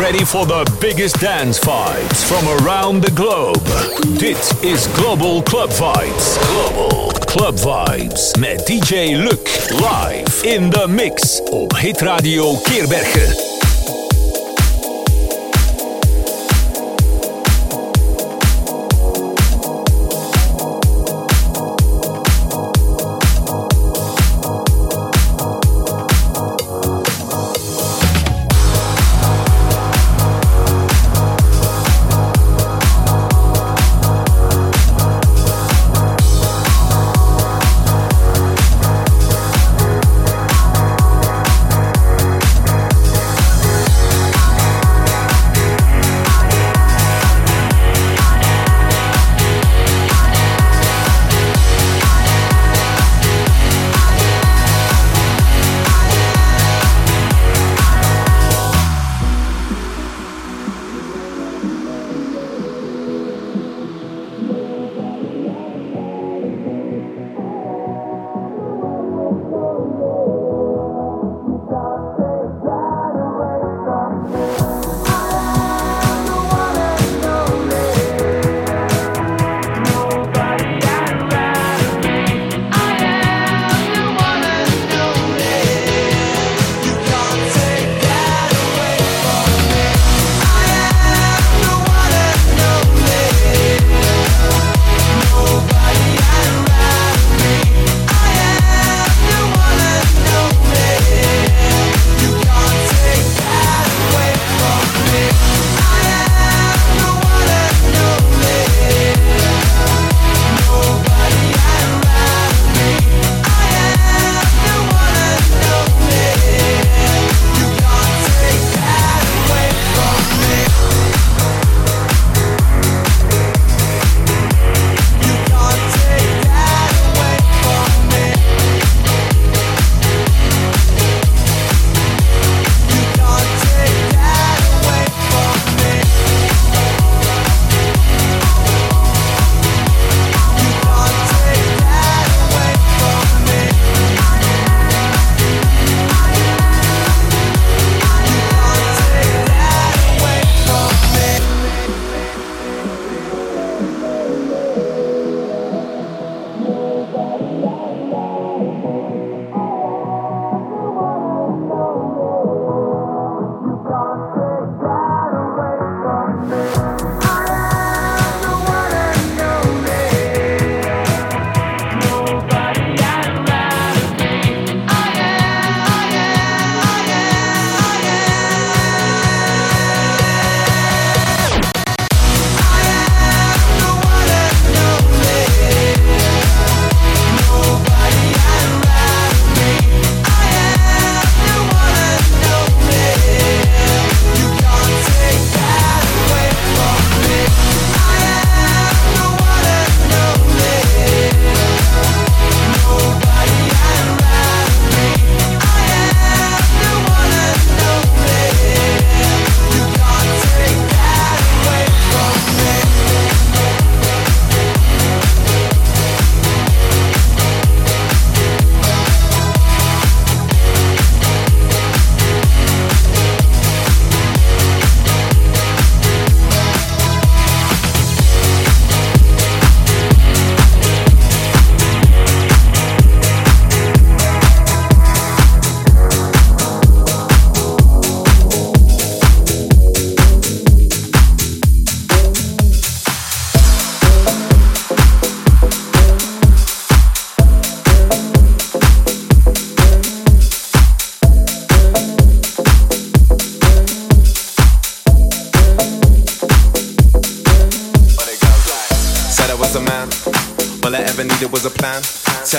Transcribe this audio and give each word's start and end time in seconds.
ready 0.00 0.24
for 0.24 0.46
the 0.46 0.64
biggest 0.80 1.20
dance 1.20 1.58
vibes 1.58 2.24
from 2.24 2.64
around 2.64 3.02
the 3.02 3.10
globe. 3.10 3.62
Dit 4.18 4.64
is 4.64 4.88
Global 4.94 5.42
Club 5.42 5.70
Vibes. 5.70 6.38
Global 6.46 7.12
Club 7.26 7.58
Vibes 7.58 8.38
met 8.38 8.66
DJ 8.66 9.16
Luc 9.16 9.46
live 9.70 10.42
in 10.42 10.70
the 10.70 10.86
mix 10.88 11.40
op 11.50 11.76
Hit 11.76 12.00
Radio 12.00 12.54
Keerbergen. 12.54 13.49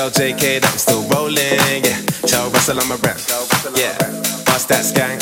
Tell 0.01 0.09
JK 0.09 0.65
that 0.65 0.73
I'm 0.73 0.81
still 0.81 1.05
rolling, 1.13 1.37
yeah. 1.85 1.93
Tell 2.25 2.49
Russell 2.49 2.81
I'm 2.81 2.89
around, 2.89 3.21
yeah. 3.77 3.93
Bust 4.49 4.65
that 4.73 4.81
gang. 4.97 5.21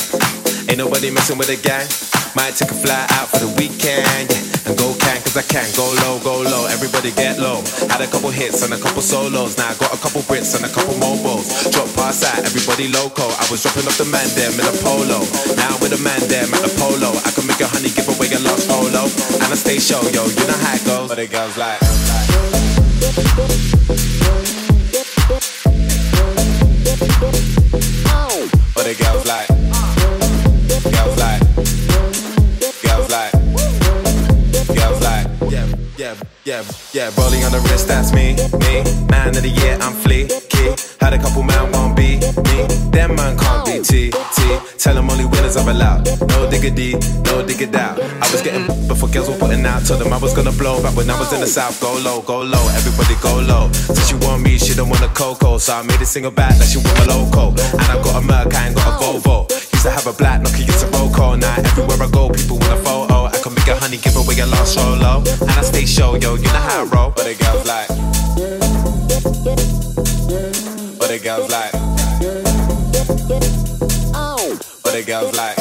Ain't 0.72 0.80
nobody 0.80 1.12
messing 1.12 1.36
with 1.36 1.52
a 1.52 1.60
gang. 1.60 1.84
Might 2.32 2.56
take 2.56 2.72
a 2.72 2.80
fly 2.80 3.04
out 3.20 3.28
for 3.28 3.44
the 3.44 3.52
weekend, 3.60 4.32
yeah. 4.32 4.72
And 4.72 4.80
go 4.80 4.96
can, 4.96 5.20
cause 5.20 5.36
I 5.36 5.44
can. 5.44 5.68
Go 5.76 5.84
low, 6.08 6.24
go 6.24 6.48
low, 6.48 6.64
everybody 6.72 7.12
get 7.12 7.44
low. 7.44 7.60
Had 7.92 8.00
a 8.00 8.08
couple 8.08 8.32
hits 8.32 8.64
and 8.64 8.72
a 8.72 8.80
couple 8.80 9.04
solos. 9.04 9.60
Now 9.60 9.68
I 9.68 9.76
got 9.76 9.92
a 9.92 10.00
couple 10.00 10.24
Brits 10.24 10.56
and 10.56 10.64
a 10.64 10.72
couple 10.72 10.96
mobiles. 10.96 11.52
Drop 11.76 11.92
past 12.00 12.24
that, 12.24 12.40
everybody 12.48 12.88
loco. 12.88 13.28
I 13.28 13.44
was 13.52 13.60
dropping 13.60 13.84
off 13.84 14.00
the 14.00 14.08
man 14.08 14.32
there, 14.40 14.48
in 14.48 14.64
a 14.64 14.76
polo. 14.80 15.20
Now 15.60 15.76
with 15.84 15.92
a 15.92 16.00
man 16.00 16.24
there, 16.32 16.48
at 16.48 16.64
the 16.64 16.72
polo. 16.80 17.12
I 17.28 17.36
can 17.36 17.44
make 17.52 17.60
a 17.60 17.68
honey 17.68 17.92
give 17.92 18.08
away 18.08 18.32
a 18.32 18.40
lost 18.48 18.72
polo. 18.72 19.12
And 19.44 19.52
I 19.52 19.60
stay 19.60 19.76
show, 19.76 20.00
yo, 20.16 20.24
you 20.24 20.46
know 20.48 20.56
how 20.64 20.80
it 20.80 20.88
goes. 20.88 21.12
But 21.12 21.20
it 21.20 21.36
goes 21.36 21.60
like. 21.60 21.84
But 27.00 28.84
the 28.84 28.96
girls 29.00 29.26
like, 29.26 29.48
girls 30.92 31.18
like, 31.18 31.42
girls 32.84 33.10
like, 33.10 33.32
girls 34.76 35.02
like. 35.02 35.28
Yeah, 35.50 35.68
yeah, 35.98 36.16
yeah, 36.44 36.64
yeah. 36.92 37.12
Rolling 37.18 37.44
on 37.46 37.52
the 37.52 37.60
wrist, 37.70 37.88
that's 37.88 38.12
me, 38.12 38.36
me. 38.60 38.84
Man 39.08 39.30
of 39.30 39.44
the 39.44 39.50
year, 39.50 39.78
I'm 39.80 39.94
fleeky. 39.94 40.76
Had 41.00 41.14
a 41.14 41.18
couple 41.18 41.44
man 41.44 41.72
won't 41.72 41.96
be 41.96 42.09
me. 42.46 42.68
That 42.92 43.12
man 43.12 43.38
can't 43.38 43.66
be 43.66 43.82
T, 43.82 44.12
T. 44.12 44.40
Tell 44.78 44.96
them 44.96 45.10
only 45.10 45.26
winners 45.26 45.56
I'm 45.58 45.68
allowed. 45.68 46.08
No 46.30 46.50
diggity, 46.50 46.94
no 47.26 47.46
diggity 47.46 47.78
out. 47.78 48.00
I 48.00 48.26
was 48.32 48.42
getting 48.42 48.66
before 48.88 49.10
girls 49.10 49.30
were 49.30 49.38
putting 49.38 49.66
out. 49.66 49.86
Told 49.86 50.02
them 50.02 50.14
I 50.14 50.18
was 50.18 50.34
gonna 50.34 50.52
blow 50.52 50.82
back 50.82 50.96
when 50.96 51.10
I 51.10 51.20
was 51.20 51.34
in 51.34 51.42
the 51.42 51.48
south. 51.48 51.80
Go 51.82 51.94
low, 52.04 52.22
go 52.22 52.42
low, 52.42 52.66
everybody 52.76 53.16
go 53.22 53.40
low. 53.40 53.72
Since 53.72 54.08
she 54.10 54.16
want 54.16 54.42
me, 54.42 54.58
she 54.58 54.74
don't 54.74 54.90
want 54.90 55.04
a 55.04 55.10
cocoa. 55.10 55.58
So 55.58 55.74
I 55.74 55.84
made 55.84 56.02
a 56.02 56.06
single 56.06 56.32
back 56.32 56.58
like 56.60 56.70
she 56.70 56.78
want 56.78 56.98
a 57.00 57.06
loco. 57.08 57.52
And 57.52 57.88
I 57.88 57.96
got 58.04 58.22
a 58.22 58.26
Merc, 58.26 58.54
I 58.56 58.68
ain't 58.68 58.76
got 58.76 58.88
a 58.88 59.04
Volvo. 59.04 59.50
Used 59.50 59.84
to 59.84 59.92
have 59.92 60.08
a 60.08 60.14
black 60.14 60.42
Nokia, 60.42 60.68
it's 60.68 60.84
a 60.84 60.88
Roco. 60.88 61.40
Now 61.40 61.54
everywhere 61.56 62.02
I 62.02 62.10
go, 62.12 62.30
people 62.30 62.58
want 62.58 62.74
a 62.74 62.78
photo. 62.84 63.26
I 63.26 63.38
can 63.42 63.54
make 63.54 63.68
a 63.68 63.76
honey, 63.76 63.98
give 63.98 64.16
away 64.16 64.40
a 64.40 64.46
lost 64.46 64.74
solo. 64.74 65.24
And 65.42 65.52
I 65.52 65.62
stay 65.62 65.86
show, 65.86 66.16
yo, 66.16 66.36
you 66.36 66.44
know 66.44 66.66
how 66.68 66.84
I 66.84 66.88
roll. 66.88 67.12
But 67.16 67.26
the 67.26 67.36
girls 67.36 67.66
like. 67.68 67.88
But 71.00 71.08
the 71.08 71.20
girls 71.20 71.50
like. 71.50 71.79
goes 75.10 75.36
like. 75.36 75.59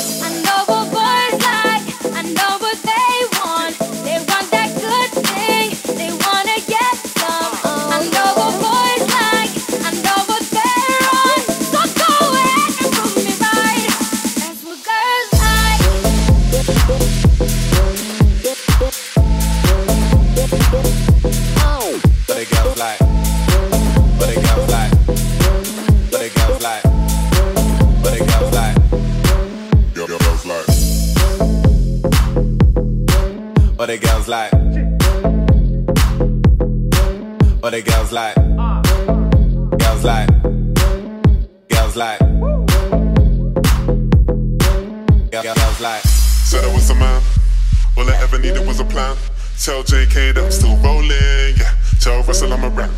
JK, 49.89 50.37
I'm 50.37 50.51
still 50.53 50.77
rolling. 50.85 51.57
Yeah, 51.57 51.73
tell 51.99 52.23
Russell, 52.23 52.53
I'm 52.53 52.63
a 52.63 52.69
rap. 52.69 52.91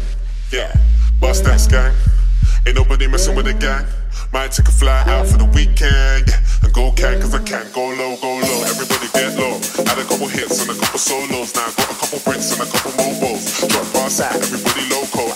Yeah, 0.50 0.74
bust 1.20 1.44
that 1.44 1.62
gang. 1.70 1.94
Ain't 2.66 2.74
nobody 2.74 3.06
messing 3.06 3.36
with 3.36 3.46
the 3.46 3.54
gang. 3.54 3.86
Might 4.32 4.50
take 4.50 4.66
a 4.66 4.72
fly 4.72 4.98
out 5.06 5.28
for 5.28 5.38
the 5.38 5.46
weekend. 5.54 6.26
Yeah, 6.26 6.66
and 6.66 6.74
go 6.74 6.90
can, 6.90 7.20
cause 7.22 7.32
I 7.32 7.42
can. 7.46 7.70
Go 7.70 7.94
low, 7.94 8.18
go 8.18 8.42
low. 8.42 8.60
Everybody 8.66 9.06
get 9.14 9.38
low. 9.38 9.62
Had 9.86 10.02
a 10.02 10.06
couple 10.10 10.26
hits 10.26 10.66
and 10.66 10.74
a 10.74 10.80
couple 10.82 10.98
solos. 10.98 11.54
Now 11.54 11.70
I 11.70 11.72
got 11.78 11.94
a 11.94 11.94
couple 11.94 12.18
bricks 12.26 12.58
and 12.58 12.66
a 12.66 12.66
couple 12.66 12.90
mobiles. 12.98 13.46
Drop 13.70 13.86
bars 13.94 14.20
out, 14.20 14.34
everybody 14.34 14.82
loco. 14.90 15.29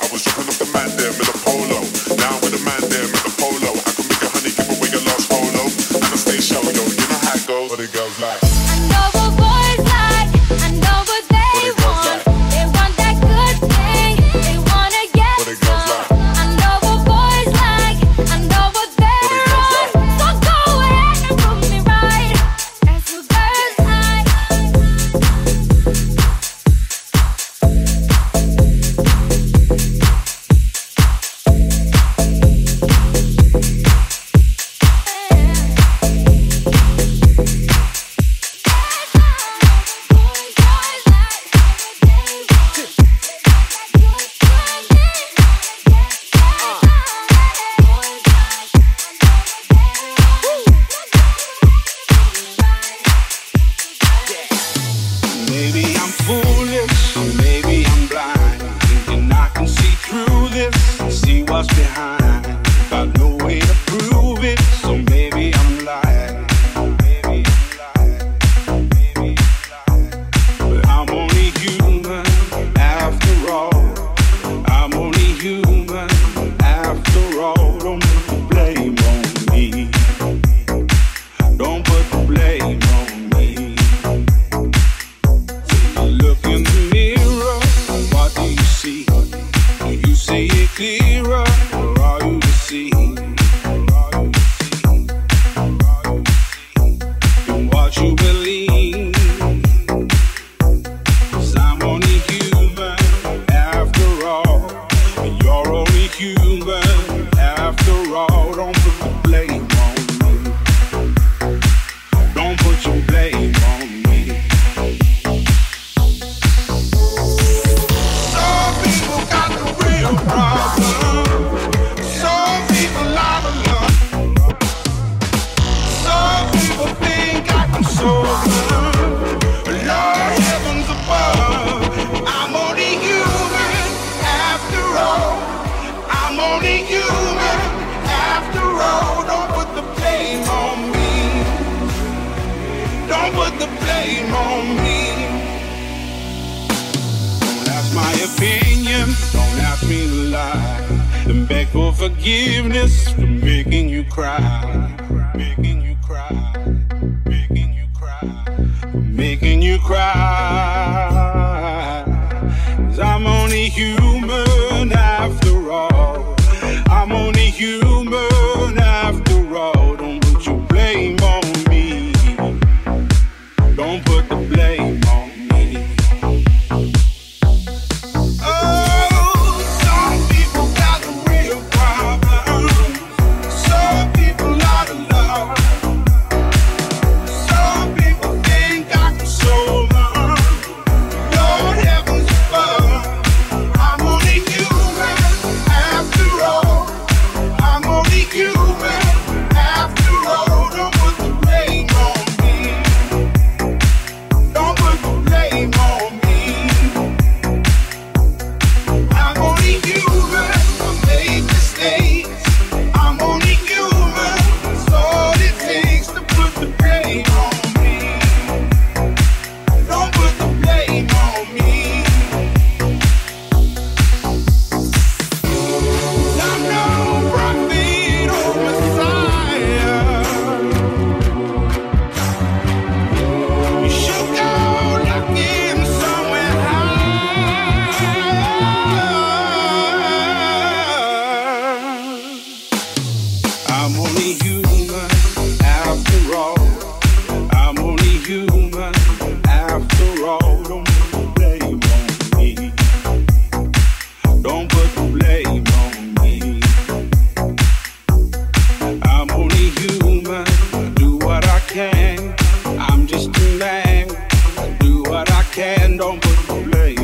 late. 266.50 267.03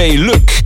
DJ 0.00 0.16
Luc. 0.16 0.59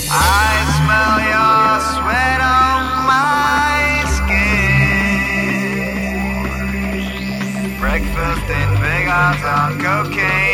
I 0.10 0.64
smell 0.78 1.20
your 1.36 1.82
sweat 1.92 2.40
on 2.40 3.04
my 3.12 4.08
skin. 7.68 7.76
Breakfast 7.78 8.48
in 8.50 8.70
Vegas 8.80 9.44
on 9.44 9.78
cocaine. 9.82 10.45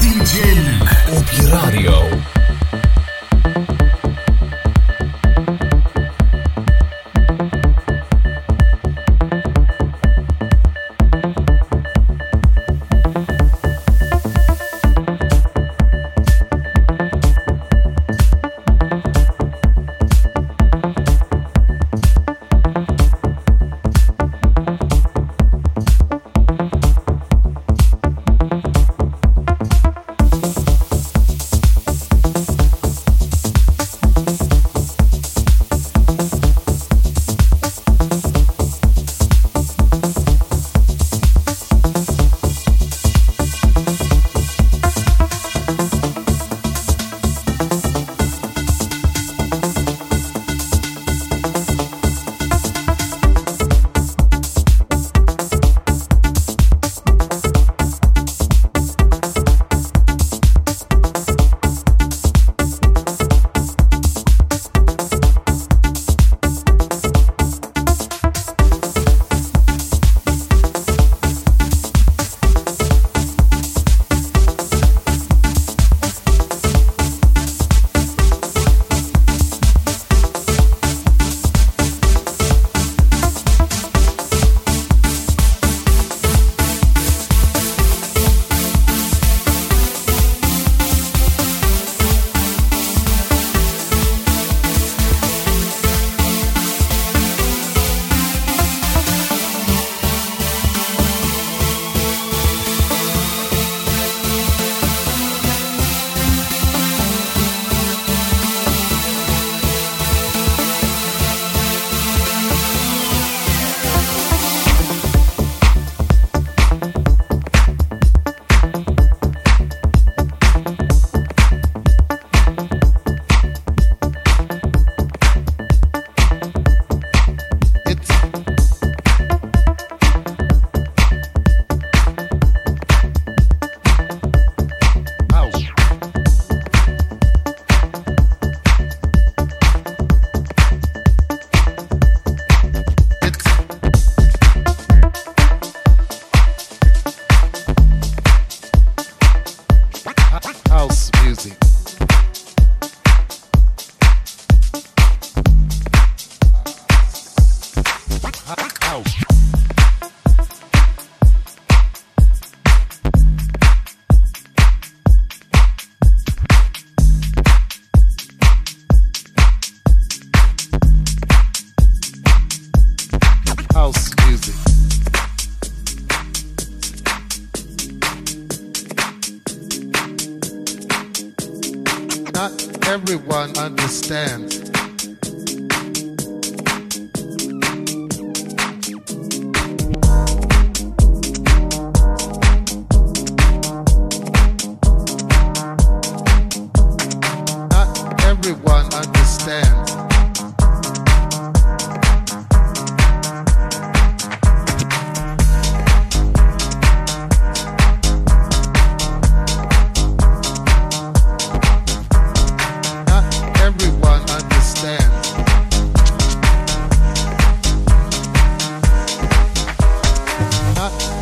DJ 0.00 0.42
Luke 0.54 0.96
op 1.16 1.24
radio. 1.50 2.39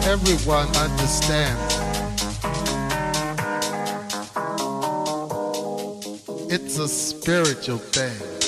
everyone 0.08 0.66
understands. 0.74 1.74
It's 6.50 6.78
a 6.78 6.88
spiritual 6.88 7.76
thing. 7.76 8.47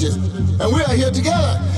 Keep 0.00 0.12
here 0.96 1.10
cool. 1.22 1.69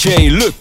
DJ 0.00 0.30
Luc. 0.30 0.59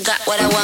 got 0.00 0.20
what 0.26 0.40
I 0.40 0.48
want. 0.48 0.63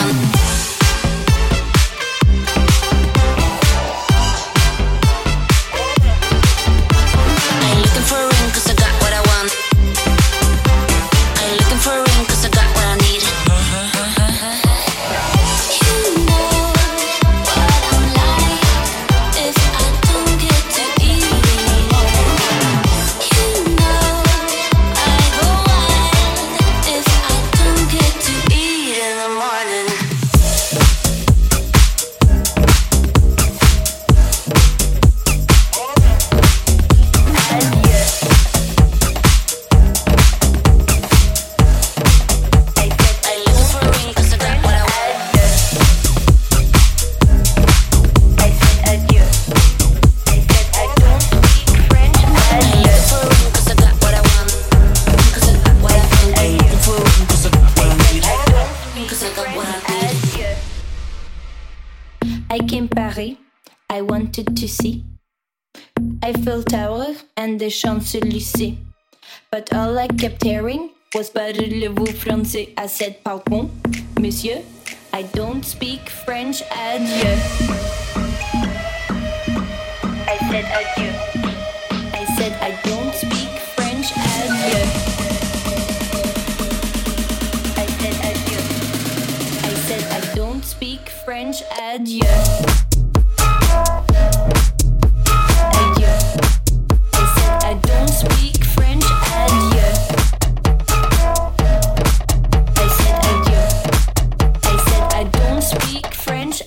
Vous 71.53 72.07
français 72.07 72.69
à 72.77 72.87
cette 72.87 73.25
monsieur? 74.21 74.59
I 75.13 75.25
don't 75.35 75.65
speak 75.65 76.09
French, 76.09 76.63
adieu. 76.71 77.35
I 80.29 80.39
said 80.49 80.65
adieu. 80.71 81.13
I 82.15 82.25
said 82.37 82.53
I 82.63 82.71
don't 82.85 83.13
speak 83.15 83.51
French, 83.75 84.13
adieu. 84.15 84.87
I 87.77 87.87
said 87.99 88.15
adieu. 88.31 88.61
I 89.65 89.75
said 89.89 90.05
I 90.13 90.35
don't 90.37 90.65
speak 90.65 91.11
French, 91.25 91.65
adieu. 91.83 92.90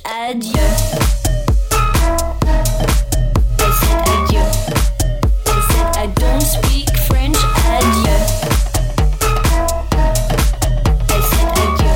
adieu. 0.06 0.52
They 3.58 3.72
said 3.82 4.02
adieu. 4.14 4.46
Said 5.70 5.98
I 5.98 6.08
don't 6.16 6.41
speak 6.41 6.89
French. 7.08 7.38
Adieu. 7.68 8.18
Said 11.30 11.50
adieu. 11.64 11.96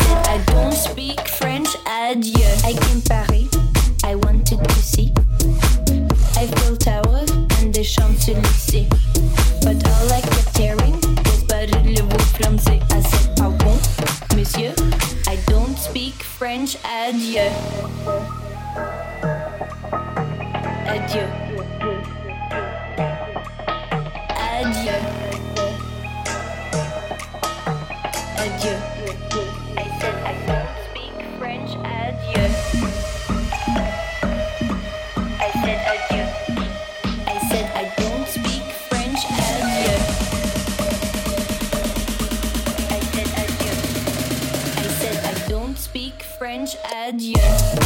Said 0.00 0.20
I 0.26 0.42
don't 0.46 0.72
speak 0.72 1.28
French. 1.28 1.68
Adieu. 1.86 2.48
I 2.64 2.72
came 2.72 3.02
Paris. 3.02 3.50
I 4.04 4.14
wanted 4.16 4.62
to 4.64 4.74
see 4.74 5.12
Eiffel 6.36 6.76
Tower 6.76 7.24
and 7.58 7.72
the 7.74 7.84
Champs 7.84 8.28
Elysees. 8.28 9.03
French, 16.64 16.78
adieu. 16.82 17.52
Adieu. 20.88 21.93
adieu. 47.08 47.83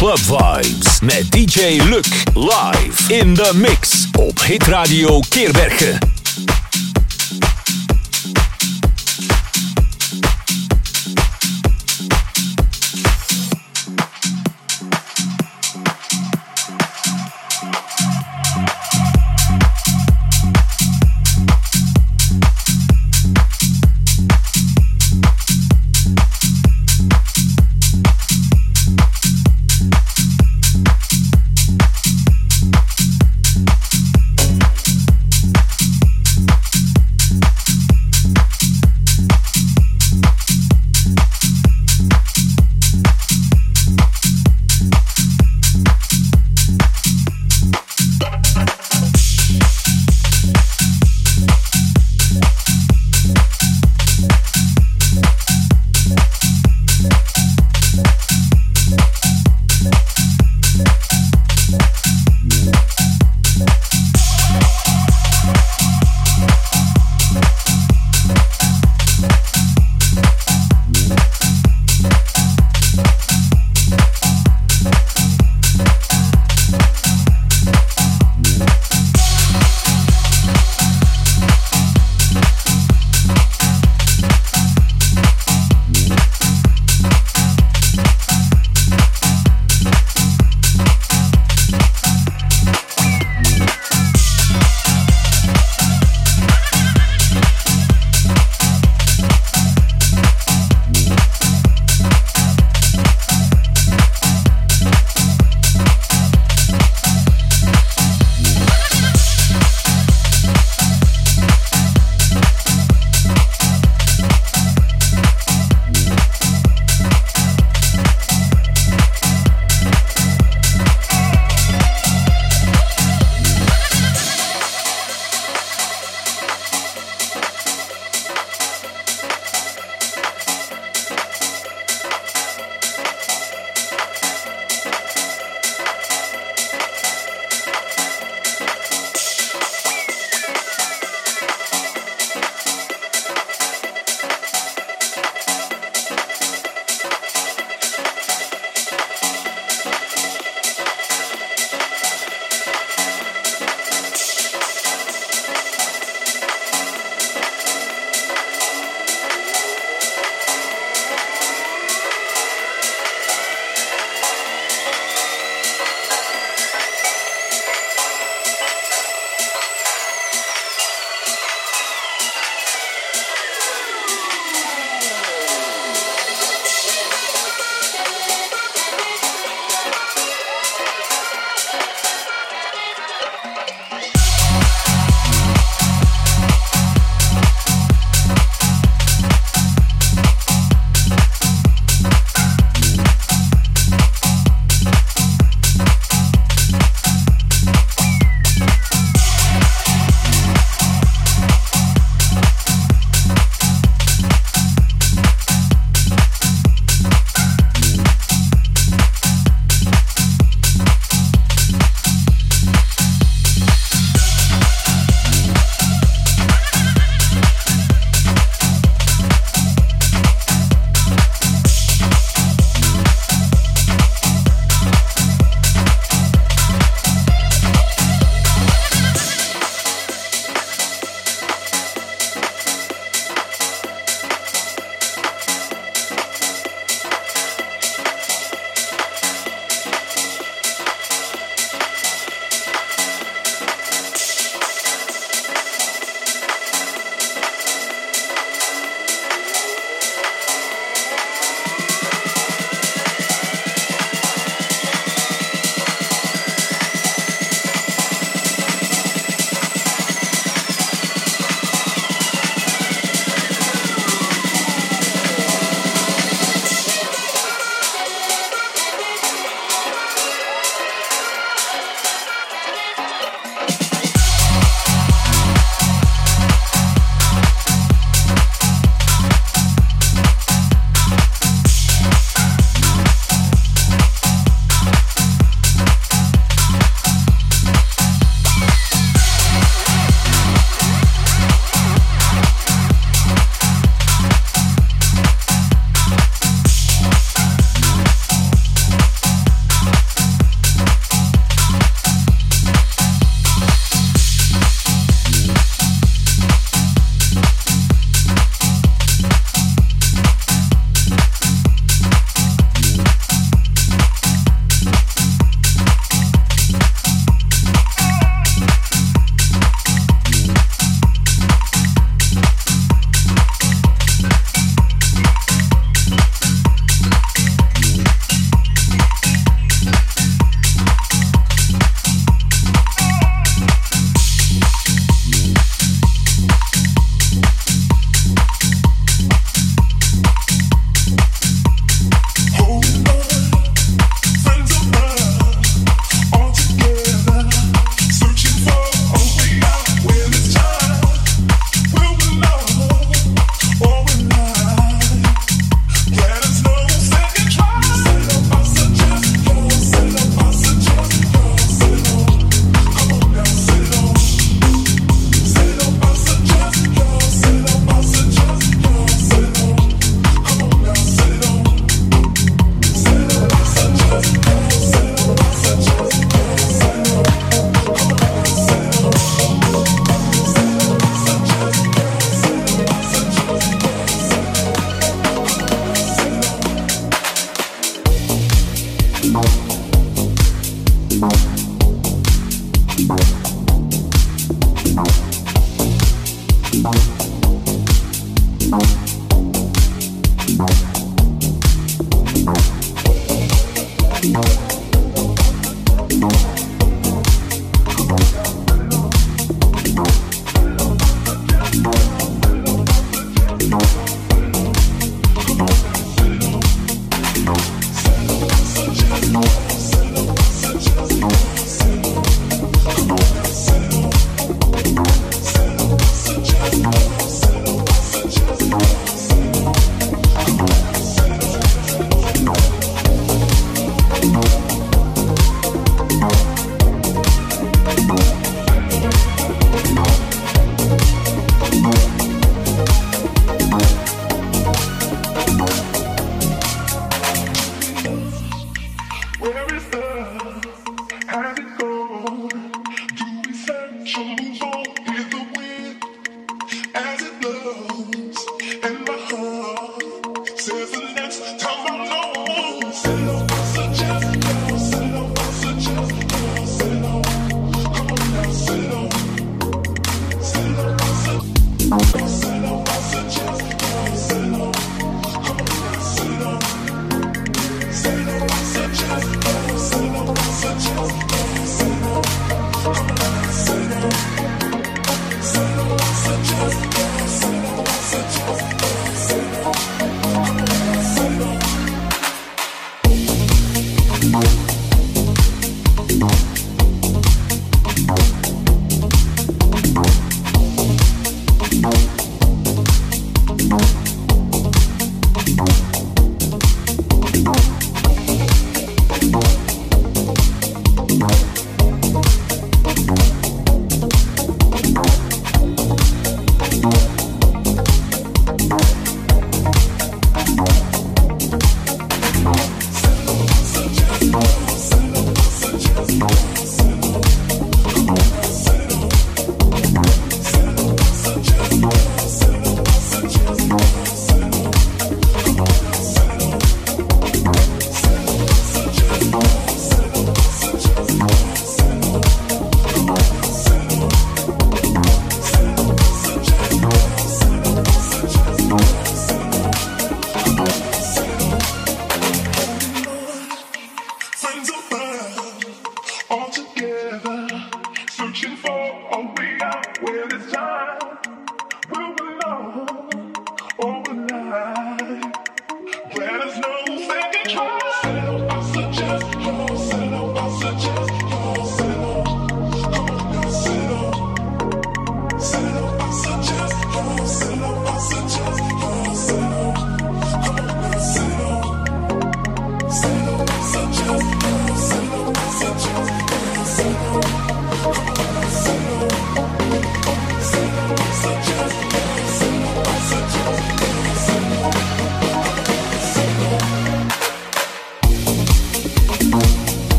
Club 0.00 0.18
Vibes 0.18 1.00
met 1.00 1.30
DJ 1.30 1.82
Luc 1.82 2.06
live 2.34 3.12
in 3.12 3.34
the 3.34 3.52
mix 3.54 4.08
op 4.18 4.40
Hit 4.40 4.66
Radio 4.66 5.20
Keerbergen. 5.28 6.19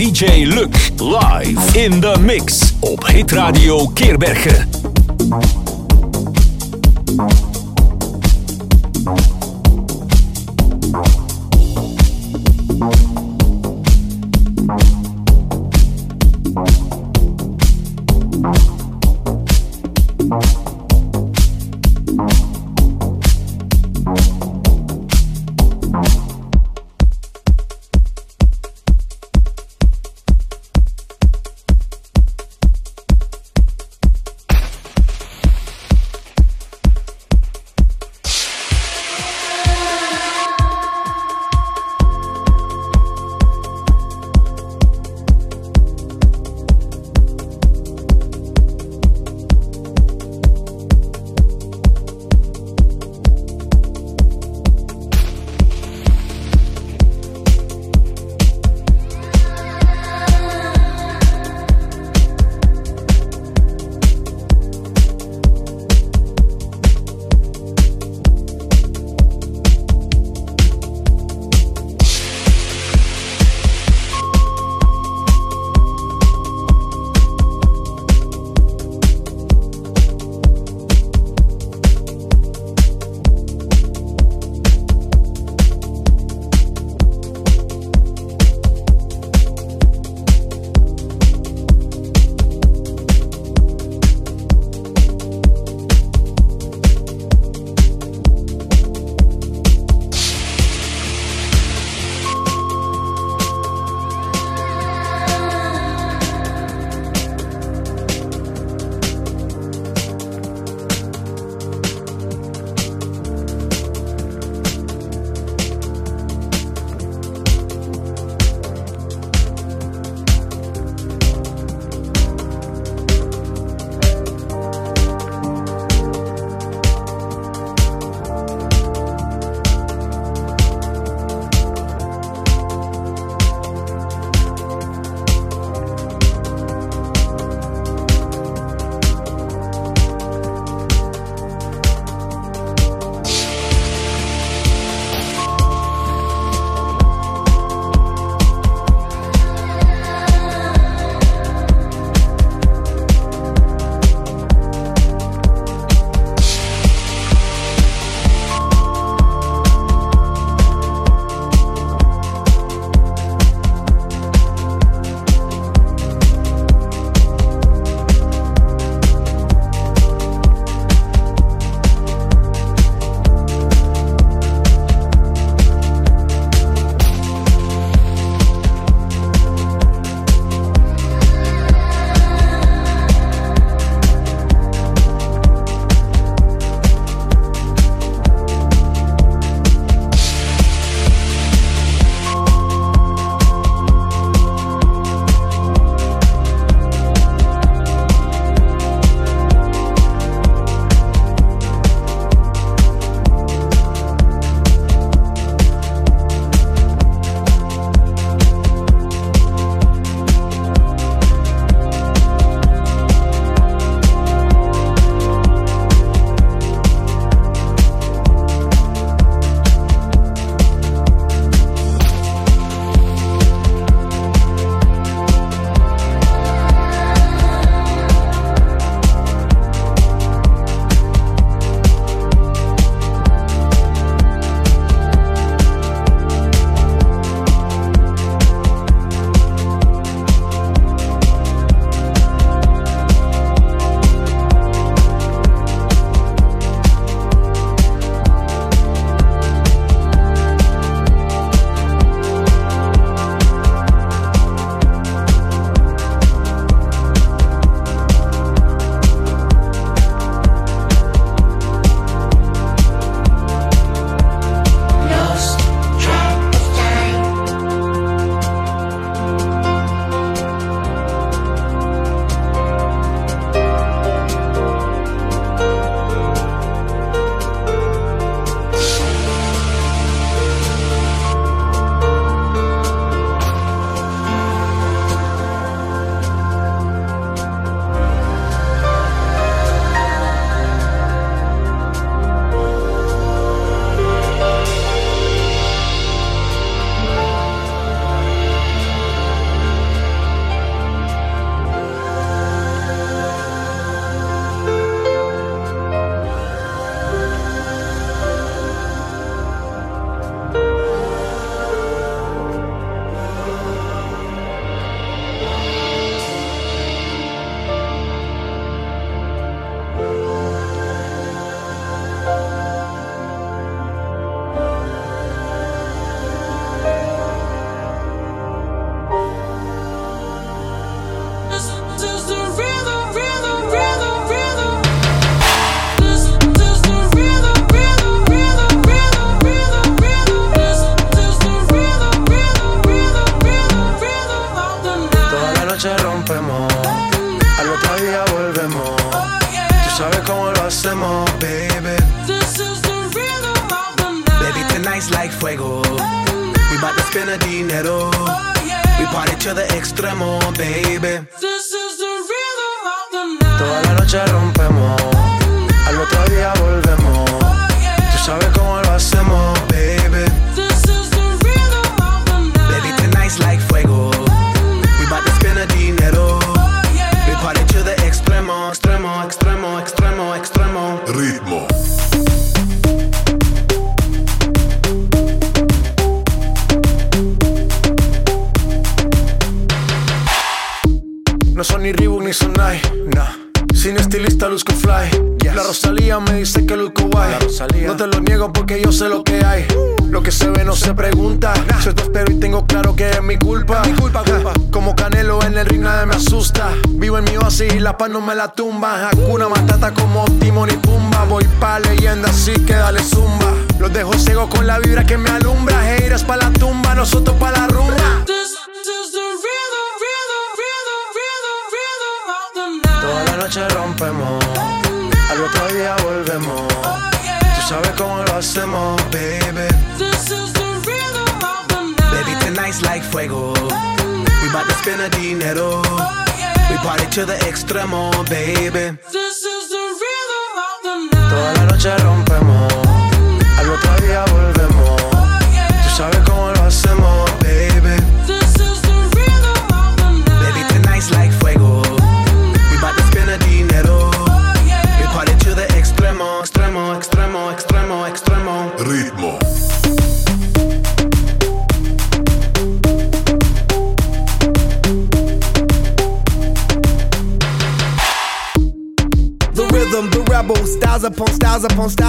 DJ 0.00 0.46
Luc 0.46 0.72
live 0.98 1.76
in 1.76 2.00
the 2.00 2.16
mix 2.20 2.72
op 2.80 3.06
Hitradio 3.06 3.86
Keerbergen. 3.94 4.69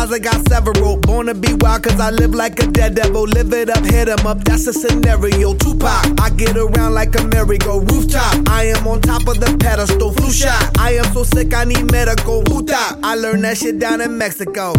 styles, 0.02 0.14
I 0.14 0.20
got 0.20 0.48
several. 0.48 0.98
Born 0.98 1.28
to 1.28 1.34
be 1.34 1.54
wild, 1.54 1.84
cause 1.84 2.00
I 2.00 2.12
live 2.12 2.34
like 2.34 2.62
a 2.62 2.68
dead 2.68 2.96
devil. 2.96 3.24
Live 3.24 3.54
it 3.54 3.70
up, 3.70 3.84
hit 3.86 4.10
em 4.10 4.26
up, 4.26 4.44
that's 4.44 4.68
a 4.68 4.74
scenario. 4.74 5.54
Tupac, 5.54 6.20
I 6.20 6.30
get 6.36 6.58
around 6.58 6.94
like 6.94 7.18
a 7.20 7.24
merry-go 7.28 7.80
rooftop. 7.80 8.50
I 8.50 8.66
am 8.66 8.88
on 8.88 9.02
top 9.02 9.28
of 9.28 9.40
the 9.40 9.58
pedestal, 9.60 10.12
flu 10.14 10.32
shot. 10.32 10.78
I 10.78 10.94
am 10.94 11.06
so 11.14 11.24
sick, 11.24 11.54
I 11.54 11.66
need 11.66 11.92
medical. 11.92 12.42
Who 12.44 12.66
I 12.72 13.16
learned 13.16 13.44
that 13.44 13.58
shit 13.58 13.80
down 13.80 14.02
in 14.02 14.18
Mexico. 14.18 14.74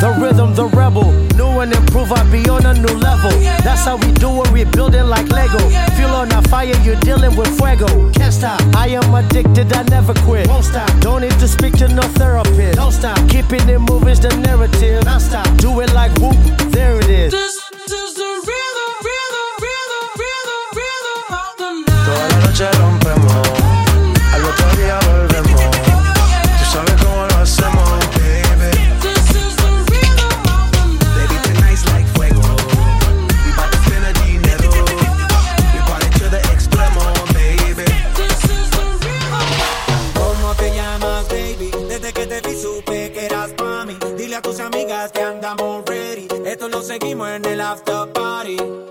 The 0.00 0.16
rhythm, 0.20 0.54
the 0.54 0.66
rebel. 0.66 1.10
New 1.34 1.58
and 1.58 1.72
improve, 1.72 2.12
I 2.12 2.22
be 2.30 2.48
on 2.48 2.64
a 2.64 2.72
new 2.72 2.94
level. 2.98 3.30
That's 3.64 3.84
how 3.84 3.96
we 3.96 4.12
do 4.12 4.42
it, 4.42 4.50
we 4.52 4.62
build 4.64 4.94
it 4.94 5.02
like 5.02 5.28
Lego. 5.28 5.58
Feel 5.96 6.14
on 6.14 6.30
a 6.30 6.40
fire, 6.42 6.76
you're 6.84 7.00
dealing 7.00 7.34
with 7.34 7.48
fuego. 7.58 7.88
Can't 8.12 8.32
stop. 8.32 8.60
I 8.76 8.88
am 8.88 9.12
addicted, 9.12 9.72
I 9.72 9.82
never 9.90 10.14
quit. 10.22 10.46
Won't 10.46 10.66
stop. 10.66 10.88
Don't 11.00 11.22
need 11.22 11.38
to 11.40 11.48
speak 11.48 11.74
to 11.78 11.88
no 11.88 12.02
therapist. 12.14 12.76
Don't 12.76 12.92
stop. 12.92 13.18
Keeping 13.28 13.68
it 13.68 13.80
moving's 13.80 14.20
the 14.20 14.30
narrative. 14.36 15.04
Not 15.04 15.20
stop. 15.20 15.46
Do 15.56 15.80
it 15.80 15.92
like 15.92 16.12
whoop, 16.18 16.36
there 16.70 16.98
it 17.00 17.10
is. 17.10 17.32
This 17.32 17.67
seguimos 46.88 47.28
en 47.28 47.44
el 47.44 47.60
after 47.60 48.10
party. 48.14 48.87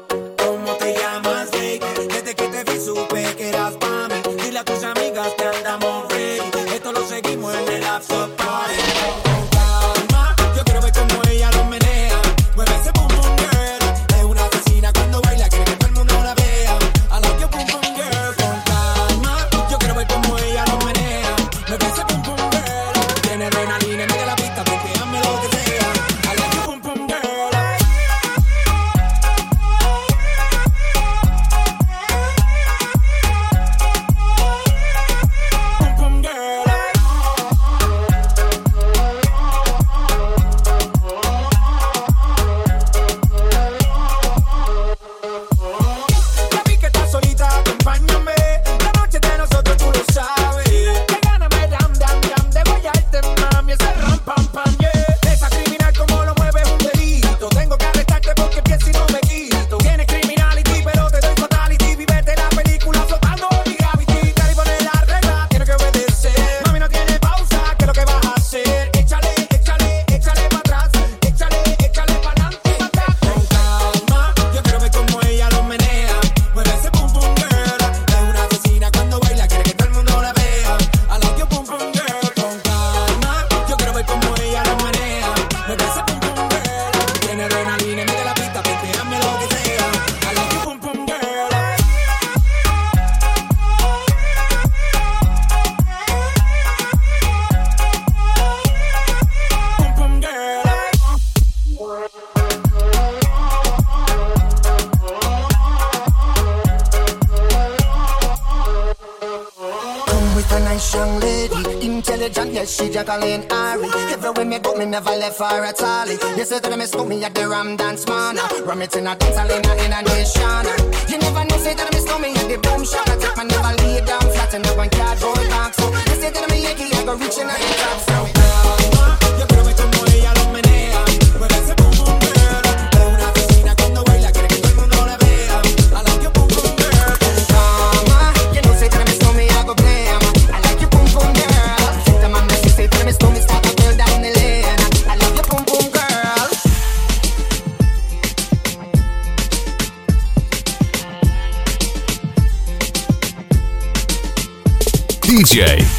Man. 118.77 118.83
Ram 118.83 118.83
it 118.83 118.95
a 118.95 119.03
dance, 119.03 119.07
in 119.07 119.07
a, 119.07 119.26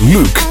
Luke. 0.09 0.48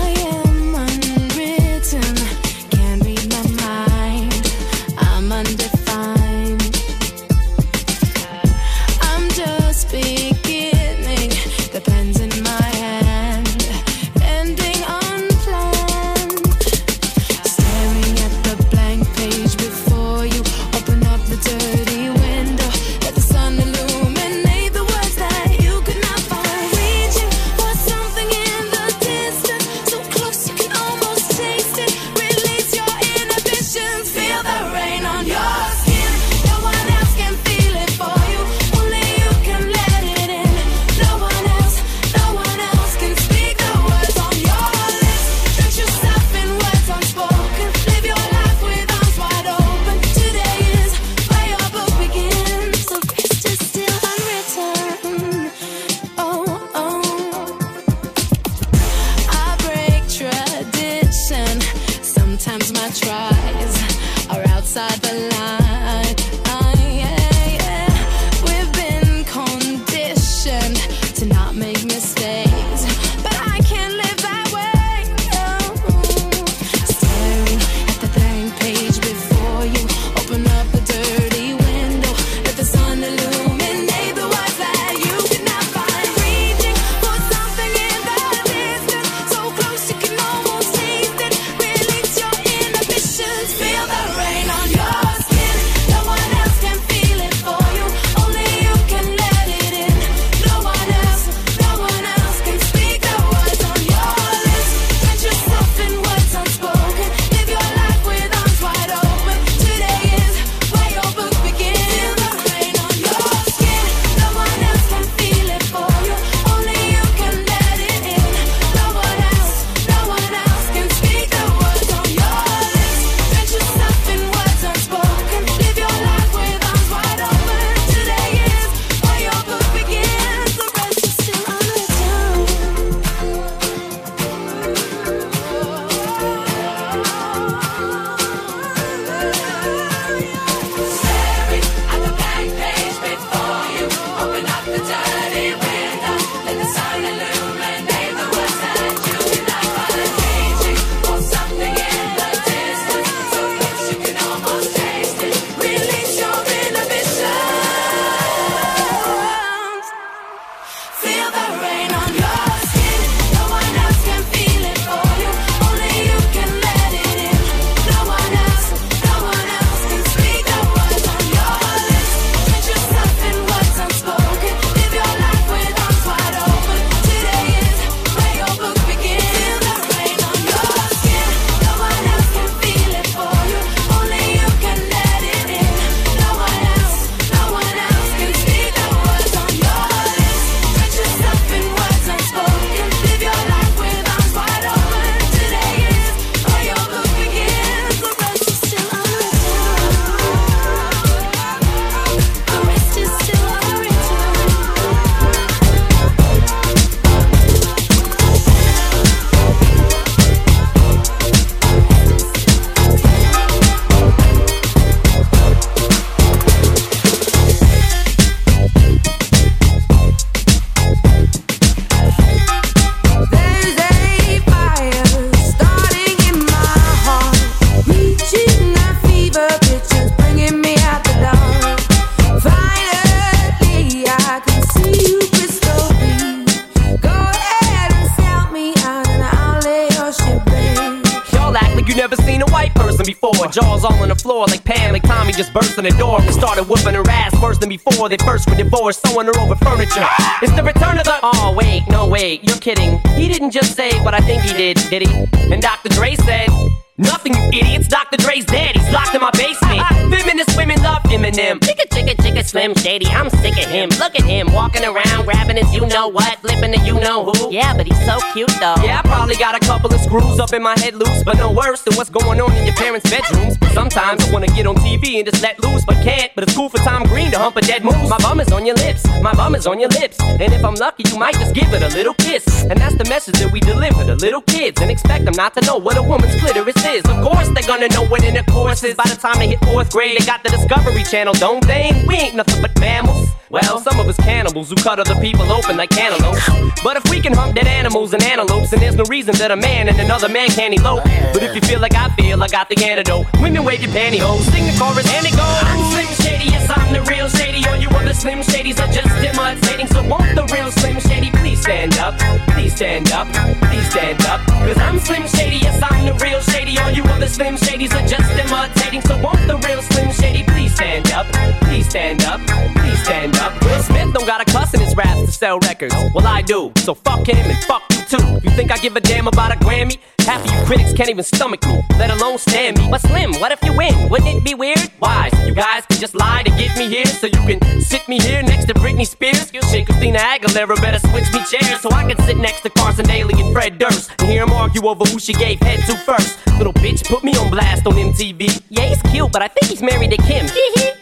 Jaws 243.52 243.86
all 243.86 243.94
on 244.02 244.10
the 244.10 244.16
floor 244.16 244.46
like 244.46 244.64
Pam, 244.64 244.94
like 244.94 245.04
Tommy 245.04 245.34
just 245.34 245.54
burst 245.54 245.78
in 245.78 245.84
the 245.84 245.92
door 245.92 246.22
and 246.22 246.34
started 246.34 246.64
whooping 246.64 246.94
her 246.94 247.04
ass 247.10 247.40
worse 247.42 247.58
than 247.58 247.70
before. 247.70 248.10
They 248.10 248.18
first 248.18 248.50
were 248.50 248.56
divorced, 248.56 249.06
sewing 249.08 249.28
her 249.28 249.40
over 249.40 249.56
furniture. 249.56 250.06
It's 250.42 250.54
the 250.54 250.64
return 250.64 250.98
of 250.98 251.06
the. 251.06 251.20
Oh 251.24 251.54
wait, 251.58 251.84
no 251.90 252.08
wait, 252.08 252.44
you're 252.44 252.58
kidding. 252.58 253.00
He 253.16 253.28
didn't 253.28 253.52
just 253.52 253.76
say 253.76 253.92
what 254.04 254.14
I 254.14 254.20
think 254.20 254.42
he 254.44 254.54
did, 254.54 254.78
did 254.90 255.08
he? 255.08 255.26
And 255.54 255.62
Dr. 255.62 255.90
Dre 255.90 256.16
said. 256.16 256.50
Nothing, 256.98 257.36
you 257.36 257.60
idiots. 257.60 257.88
Dr. 257.88 258.18
Dre's 258.18 258.44
dead. 258.46 258.76
He's 258.76 258.92
locked 258.92 259.14
in 259.14 259.22
my 259.22 259.30
basement. 259.32 259.86
Feminist 260.10 260.58
women 260.58 260.82
love 260.82 261.04
Eminem. 261.04 261.60
Chicka, 261.60 261.86
chicka, 261.94 262.16
chicka, 262.18 262.44
Slim 262.44 262.74
Shady. 262.74 263.06
I'm 263.06 263.30
sick 263.30 263.54
of 263.54 263.70
him. 263.70 263.90
Look 264.00 264.16
at 264.16 264.24
him 264.24 264.52
walking 264.52 264.84
around, 264.84 265.26
grabbing 265.26 265.58
his 265.58 265.72
you 265.72 265.86
know 265.86 266.08
what, 266.08 266.40
flipping 266.40 266.72
the 266.72 266.80
you 266.80 266.96
know 267.00 267.26
who. 267.26 267.54
Yeah, 267.54 267.78
but 267.78 267.86
he's 267.86 268.04
so 268.04 268.18
cute 268.34 268.50
though. 268.60 268.82
Yeah, 268.82 269.02
I 269.04 269.08
probably 269.08 269.36
got 269.36 269.54
a 269.56 269.60
couple 269.60 269.94
of 269.94 270.02
screws 270.02 270.40
up 270.40 270.54
in 270.54 270.64
my 270.64 270.74
head 270.80 270.96
loose, 270.96 271.24
but 271.24 271.38
no 271.38 271.52
worse 271.52 271.84
than 271.84 271.94
what's 271.96 272.10
going 272.10 272.42
on 272.42 272.52
in 272.54 272.66
your 272.66 272.76
parents' 272.76 273.08
bedrooms. 273.08 273.58
Sometimes 273.74 274.28
I 274.28 274.32
wanna 274.32 274.48
get 274.48 274.66
on 274.66 274.76
TV 274.78 275.18
and 275.18 275.26
just 275.30 275.44
let 275.44 275.62
loose, 275.62 275.86
but 275.86 276.02
can't. 276.04 276.32
But 276.34 276.46
it's 276.46 276.56
cool 276.56 276.70
for 276.70 276.80
Tom 276.80 277.04
Green 277.04 277.30
to 277.30 277.38
hump 277.38 277.58
a 277.58 277.62
dead 277.62 277.84
moose. 277.84 278.10
My 278.10 278.18
bum 278.18 278.40
is 278.40 278.52
on 278.52 278.66
your 278.66 278.76
lips. 278.76 279.06
My 279.22 279.34
bum 279.36 279.54
is 279.54 279.68
on 279.68 279.80
your 279.80 279.90
lips. 279.90 280.20
And 280.20 280.52
if 280.52 280.66
I'm 280.66 280.76
lucky, 280.76 281.04
you 281.08 281.20
might 281.20 281.36
just 281.36 281.54
give 281.54 281.72
it 281.74 281.84
a 281.84 281.96
little 281.96 282.16
kiss. 282.16 282.64
And 282.64 282.80
that's 282.80 282.96
the 282.96 283.06
message 283.06 283.36
that 283.38 283.52
we 283.52 283.60
deliver 283.60 284.04
to 284.04 284.16
little 284.16 284.42
kids 284.42 284.82
and 284.82 284.90
expect 284.90 285.26
them 285.26 285.36
not 285.38 285.54
to 285.54 285.62
know 285.62 285.78
what 285.78 285.96
a 285.96 286.02
woman's 286.02 286.34
clitoris 286.42 286.76
is. 286.78 286.87
Of 286.88 287.22
course, 287.22 287.50
they're 287.50 287.68
gonna 287.68 287.90
know 287.90 288.06
what 288.08 288.24
intercourse 288.24 288.82
is 288.84 288.96
by 288.96 289.04
the 289.04 289.16
time 289.16 289.40
they 289.40 289.50
hit 289.50 289.60
fourth 289.66 289.92
grade. 289.92 290.18
They 290.18 290.26
got 290.26 290.42
the 290.42 290.50
Discovery 290.50 291.04
Channel, 291.04 291.34
don't 291.34 291.66
they? 291.68 291.92
We 292.08 292.16
ain't 292.16 292.36
nothing 292.36 292.62
but 292.62 292.80
mammals. 292.80 293.30
Well, 293.50 293.80
some 293.80 294.00
of 294.00 294.08
us 294.08 294.16
cannibals 294.18 294.70
who 294.70 294.76
cut 294.76 294.98
other 294.98 295.20
people 295.20 295.52
open 295.52 295.76
like 295.76 295.90
cantaloupes. 295.90 296.42
But 296.84 296.96
if 296.96 297.10
we 297.10 297.20
can 297.20 297.34
hunt 297.34 297.56
dead 297.56 297.68
animals 297.68 298.14
and 298.14 298.24
antelopes, 298.24 298.72
then 298.72 298.80
there's 298.80 298.96
no 298.96 299.04
reason 299.10 299.36
that 299.36 299.52
a 299.52 299.56
man 299.58 299.90
and 299.90 300.00
another 300.00 300.30
man 300.30 300.48
can't 300.50 300.74
elope. 300.74 301.04
But 301.34 301.44
if 301.44 301.56
you 301.56 301.62
feel 301.62 301.82
like 301.82 301.96
I 301.96 302.08
feel, 302.16 302.42
I 302.42 302.48
got 302.48 302.70
the 302.70 302.82
antidote. 302.82 303.26
Women 303.42 303.66
wave 303.66 303.82
your 303.82 303.92
pantyhose, 303.92 304.48
sing 304.52 304.66
the 304.66 304.76
chorus, 304.80 305.08
and 305.12 305.26
it 305.28 305.32
goes. 305.32 305.64
I'm 305.68 305.84
Slim 305.92 306.12
Shady, 306.24 306.52
yes, 306.52 306.70
I'm 306.70 306.94
the 306.94 307.02
real 307.04 307.28
Shady. 307.28 307.68
All 307.68 307.76
you 307.76 307.90
other 307.90 308.14
Slim 308.14 308.40
Shadys 308.40 308.80
are 308.80 308.92
just 308.92 309.12
imitating. 309.20 309.88
So 309.88 310.08
won't 310.08 310.36
the 310.36 310.48
real 310.56 310.72
Slim 310.72 311.00
Shady 311.02 311.37
stand 311.68 311.98
up? 311.98 312.18
Please 312.54 312.74
stand 312.74 313.12
up, 313.12 313.28
please 313.68 313.90
stand 313.90 314.22
up. 314.26 314.40
Cause 314.48 314.78
I'm 314.78 315.00
Slim 315.00 315.28
Shady, 315.28 315.58
yes, 315.58 315.82
I'm 315.84 316.06
the 316.06 316.14
real 316.24 316.40
Shady. 316.40 316.80
All 316.80 316.92
you 316.92 317.04
other 317.04 317.28
Slim 317.28 317.56
Shadys 317.58 317.92
are 317.92 318.08
just 318.08 318.30
imitating. 318.32 319.02
So 319.02 319.22
won't 319.22 319.46
the 319.48 319.58
real 319.68 319.82
Slim 319.82 320.12
Shady 320.12 320.44
please 320.44 320.74
stand 320.74 321.12
up? 321.12 321.28
Please 321.64 321.90
stand 321.90 322.24
up, 322.24 322.40
please 322.78 323.04
stand 323.04 323.36
up. 323.38 323.52
Will 323.62 323.84
Smith 323.84 324.14
don't 324.14 324.26
got 324.26 324.40
a 324.42 324.46
cuss 324.46 324.74
in 324.74 324.80
his 324.80 324.96
raps 324.96 325.26
to 325.26 325.32
sell 325.32 325.60
records. 325.60 325.96
Well, 326.16 326.26
I 326.26 326.42
do. 326.42 326.72
So 326.78 326.94
fuck 326.94 327.28
him 327.28 327.36
and 327.36 327.58
fuck 327.66 327.84
you 327.92 328.18
too. 328.18 328.40
You 328.44 328.50
think 328.56 328.72
I 328.72 328.78
give 328.78 328.96
a 328.96 329.02
damn 329.02 329.28
about 329.28 329.52
a 329.52 329.58
Grammy? 329.58 329.98
Half 330.28 330.44
of 330.44 330.52
you 330.52 330.66
critics 330.66 330.92
can't 330.92 331.10
even 331.10 331.24
stomach 331.24 331.66
me, 331.66 331.82
let 331.98 332.12
alone 332.12 332.38
stand 332.38 332.78
me. 332.78 332.90
But 332.92 333.00
Slim, 333.00 333.32
what 333.36 333.54
if 333.54 333.64
you 333.64 333.72
win? 333.72 334.10
Wouldn't 334.10 334.28
it 334.28 334.44
be 334.44 334.56
weird? 334.56 334.80
Why? 335.00 335.30
So 335.30 335.46
you 335.46 335.56
guys 335.56 335.86
can 335.86 336.02
just 336.02 336.16
lie 336.16 336.44
to 336.44 336.50
get 336.52 336.78
me 336.78 336.90
here, 336.90 337.06
so 337.06 337.28
you 337.28 337.42
can 337.48 337.80
sit 337.80 338.06
me 338.10 338.20
here 338.20 338.44
next 338.44 338.66
to 338.66 338.74
Britney 338.74 339.08
Spears. 339.08 339.50
Shit, 339.72 339.86
Christina 339.86 340.20
Aguilera 340.20 340.76
better 340.82 341.00
switch 341.00 341.32
me 341.32 341.40
chairs 341.46 341.80
so 341.80 341.90
I 341.92 342.12
can 342.12 342.22
sit 342.26 342.36
next 342.36 342.60
to 342.64 342.70
Carson 342.70 343.06
Daly 343.06 343.42
and 343.42 343.54
Fred 343.54 343.80
Durst 343.80 344.12
and 344.20 344.28
hear 344.30 344.46
them 344.46 344.54
argue 344.54 344.86
over 344.86 345.06
who 345.06 345.18
she 345.18 345.32
gave 345.32 345.62
head 345.62 345.80
to 345.88 345.96
first. 345.96 346.38
Little 346.58 346.74
bitch 346.74 347.08
put 347.08 347.24
me 347.24 347.36
on 347.38 347.52
blast 347.52 347.86
on 347.86 347.94
MTV. 347.94 348.64
Yeah, 348.70 348.86
he's 348.86 349.02
cute, 349.04 349.32
but 349.32 349.42
I 349.44 349.48
think 349.48 349.70
he's 349.70 349.82
married 349.82 350.12
to 350.12 350.18
Kim. 350.18 350.48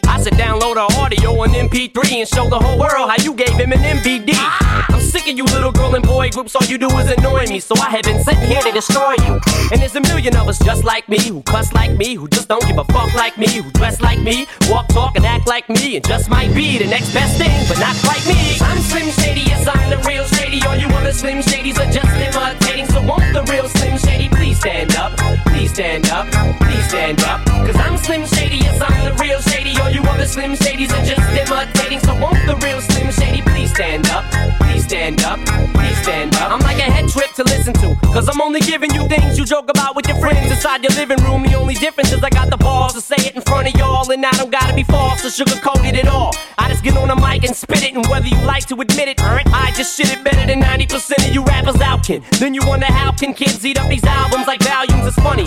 I 0.06 0.22
should 0.22 0.34
download 0.34 0.76
her 0.76 1.00
audio 1.00 1.30
on 1.40 1.48
MP3 1.48 2.20
and 2.20 2.28
show 2.28 2.48
the 2.48 2.58
whole 2.58 2.78
world 2.78 3.08
how 3.08 3.16
you 3.22 3.34
gave 3.34 3.48
Eminem 3.48 3.98
VD. 4.04 4.30
Ah! 4.34 4.86
I'm 4.90 5.00
sick 5.00 5.28
of 5.28 5.36
you 5.36 5.44
little 5.44 5.72
girl 5.72 5.94
and 5.94 6.04
boy 6.04 6.30
groups, 6.30 6.54
all 6.54 6.66
you 6.66 6.78
do 6.78 6.88
is 6.98 7.10
annoy 7.10 7.46
me, 7.46 7.60
so 7.60 7.74
I 7.76 7.90
have 7.90 8.02
been 8.04 8.22
sitting 8.22 8.46
here 8.46 8.60
to 8.60 8.70
destroy 8.70 9.14
you. 9.26 9.40
And 9.72 9.80
there's 9.80 9.96
a 9.96 10.00
million 10.00 10.36
of 10.36 10.48
us 10.48 10.58
just 10.58 10.84
like 10.84 11.08
me, 11.08 11.18
who 11.20 11.42
cuss 11.42 11.72
like 11.72 11.96
me, 11.96 12.14
who 12.14 12.28
just 12.28 12.48
don't 12.48 12.64
give 12.66 12.78
a 12.78 12.84
fuck 12.84 13.14
like 13.14 13.38
me, 13.38 13.48
who 13.48 13.70
dress 13.72 14.00
like 14.00 14.20
me, 14.20 14.46
walk, 14.68 14.88
talk, 14.88 15.16
and 15.16 15.24
act 15.24 15.46
like 15.46 15.68
me, 15.68 15.96
and 15.96 16.06
just 16.06 16.28
might 16.28 16.54
be 16.54 16.78
the 16.78 16.86
next 16.86 17.12
best 17.12 17.38
thing, 17.38 17.64
but 17.68 17.78
not 17.78 17.96
quite 18.04 18.24
me. 18.26 18.56
I'm 18.60 18.78
Slim 18.78 19.10
Shady, 19.10 19.40
yes, 19.40 19.66
I'm 19.66 19.90
the 19.90 19.98
real 20.08 20.24
Shady. 20.24 20.60
All 20.66 20.76
you 20.76 20.88
other 20.88 21.12
Slim 21.12 21.38
Shadys 21.38 21.78
are 21.78 21.90
just 21.90 22.12
imitating, 22.16 22.86
so 22.86 23.00
won't 23.02 23.32
the 23.32 23.42
real 23.52 23.68
Slim 23.68 23.98
Shady 23.98 24.28
please 24.28 24.58
stand 24.58 24.94
up? 24.96 25.45
Please 25.66 25.74
stand 25.74 26.08
up, 26.10 26.30
please 26.60 26.88
stand 26.88 27.20
up. 27.22 27.44
Cause 27.44 27.74
I'm 27.74 27.96
Slim 27.98 28.24
Shady, 28.24 28.58
yes, 28.58 28.80
I'm 28.80 29.04
the 29.04 29.20
real 29.20 29.40
Shady. 29.40 29.76
All 29.80 29.90
you 29.90 30.00
other 30.02 30.24
Slim 30.24 30.52
Shadys 30.52 30.92
are 30.94 31.04
just 31.04 31.20
imitating, 31.34 31.98
so 31.98 32.14
won't 32.20 32.38
the 32.46 32.54
real 32.64 32.80
Slim 32.80 33.10
Shady 33.10 33.42
please 33.42 33.74
stand 33.74 34.08
up? 34.10 34.24
Please 34.60 34.84
stand 34.84 35.24
up, 35.24 35.40
please 35.74 35.98
stand 36.02 36.36
up. 36.36 36.52
I'm 36.52 36.60
like 36.60 36.78
a 36.78 36.82
head 36.82 37.08
trip 37.08 37.32
to 37.32 37.42
listen 37.42 37.74
to, 37.82 37.96
cause 38.14 38.28
I'm 38.28 38.40
only 38.40 38.60
giving 38.60 38.94
you 38.94 39.08
things 39.08 39.40
you 39.40 39.44
joke 39.44 39.68
about 39.68 39.96
with 39.96 40.06
your 40.06 40.18
friends 40.18 40.52
inside 40.52 40.84
your 40.84 40.92
living 40.92 41.18
room. 41.24 41.42
The 41.42 41.54
only 41.54 41.74
difference 41.74 42.12
is 42.12 42.22
I 42.22 42.30
got 42.30 42.48
the 42.48 42.58
balls 42.58 42.94
to 42.94 43.00
say 43.00 43.16
it 43.18 43.34
in 43.34 43.42
front 43.42 43.66
of 43.66 43.74
y'all, 43.74 44.08
and 44.08 44.24
I 44.24 44.30
don't 44.38 44.52
gotta 44.52 44.72
be 44.72 44.84
false 44.84 45.24
or 45.24 45.44
sugarcoated 45.44 45.98
at 45.98 46.06
all. 46.06 46.30
I 46.58 46.68
just 46.68 46.84
get 46.84 46.96
on 46.96 47.08
the 47.08 47.16
mic 47.16 47.42
and 47.42 47.56
spit 47.56 47.82
it, 47.82 47.94
and 47.94 48.06
whether 48.06 48.28
you 48.28 48.40
like 48.42 48.66
to 48.66 48.80
admit 48.80 49.08
it, 49.08 49.20
I 49.20 49.72
just 49.76 49.96
shit 49.96 50.12
it 50.12 50.22
better 50.22 50.46
than 50.46 50.62
90% 50.62 51.28
of 51.28 51.34
you 51.34 51.42
rappers 51.42 51.80
out, 51.80 52.04
kid. 52.04 52.22
Then 52.38 52.54
you 52.54 52.60
wonder 52.64 52.86
how 52.86 53.10
can 53.10 53.34
kids 53.34 53.66
eat 53.66 53.80
up 53.80 53.88
these 53.88 54.04
albums 54.04 54.46
like 54.46 54.62
volumes? 54.62 55.06
It's 55.06 55.16
funny, 55.16 55.46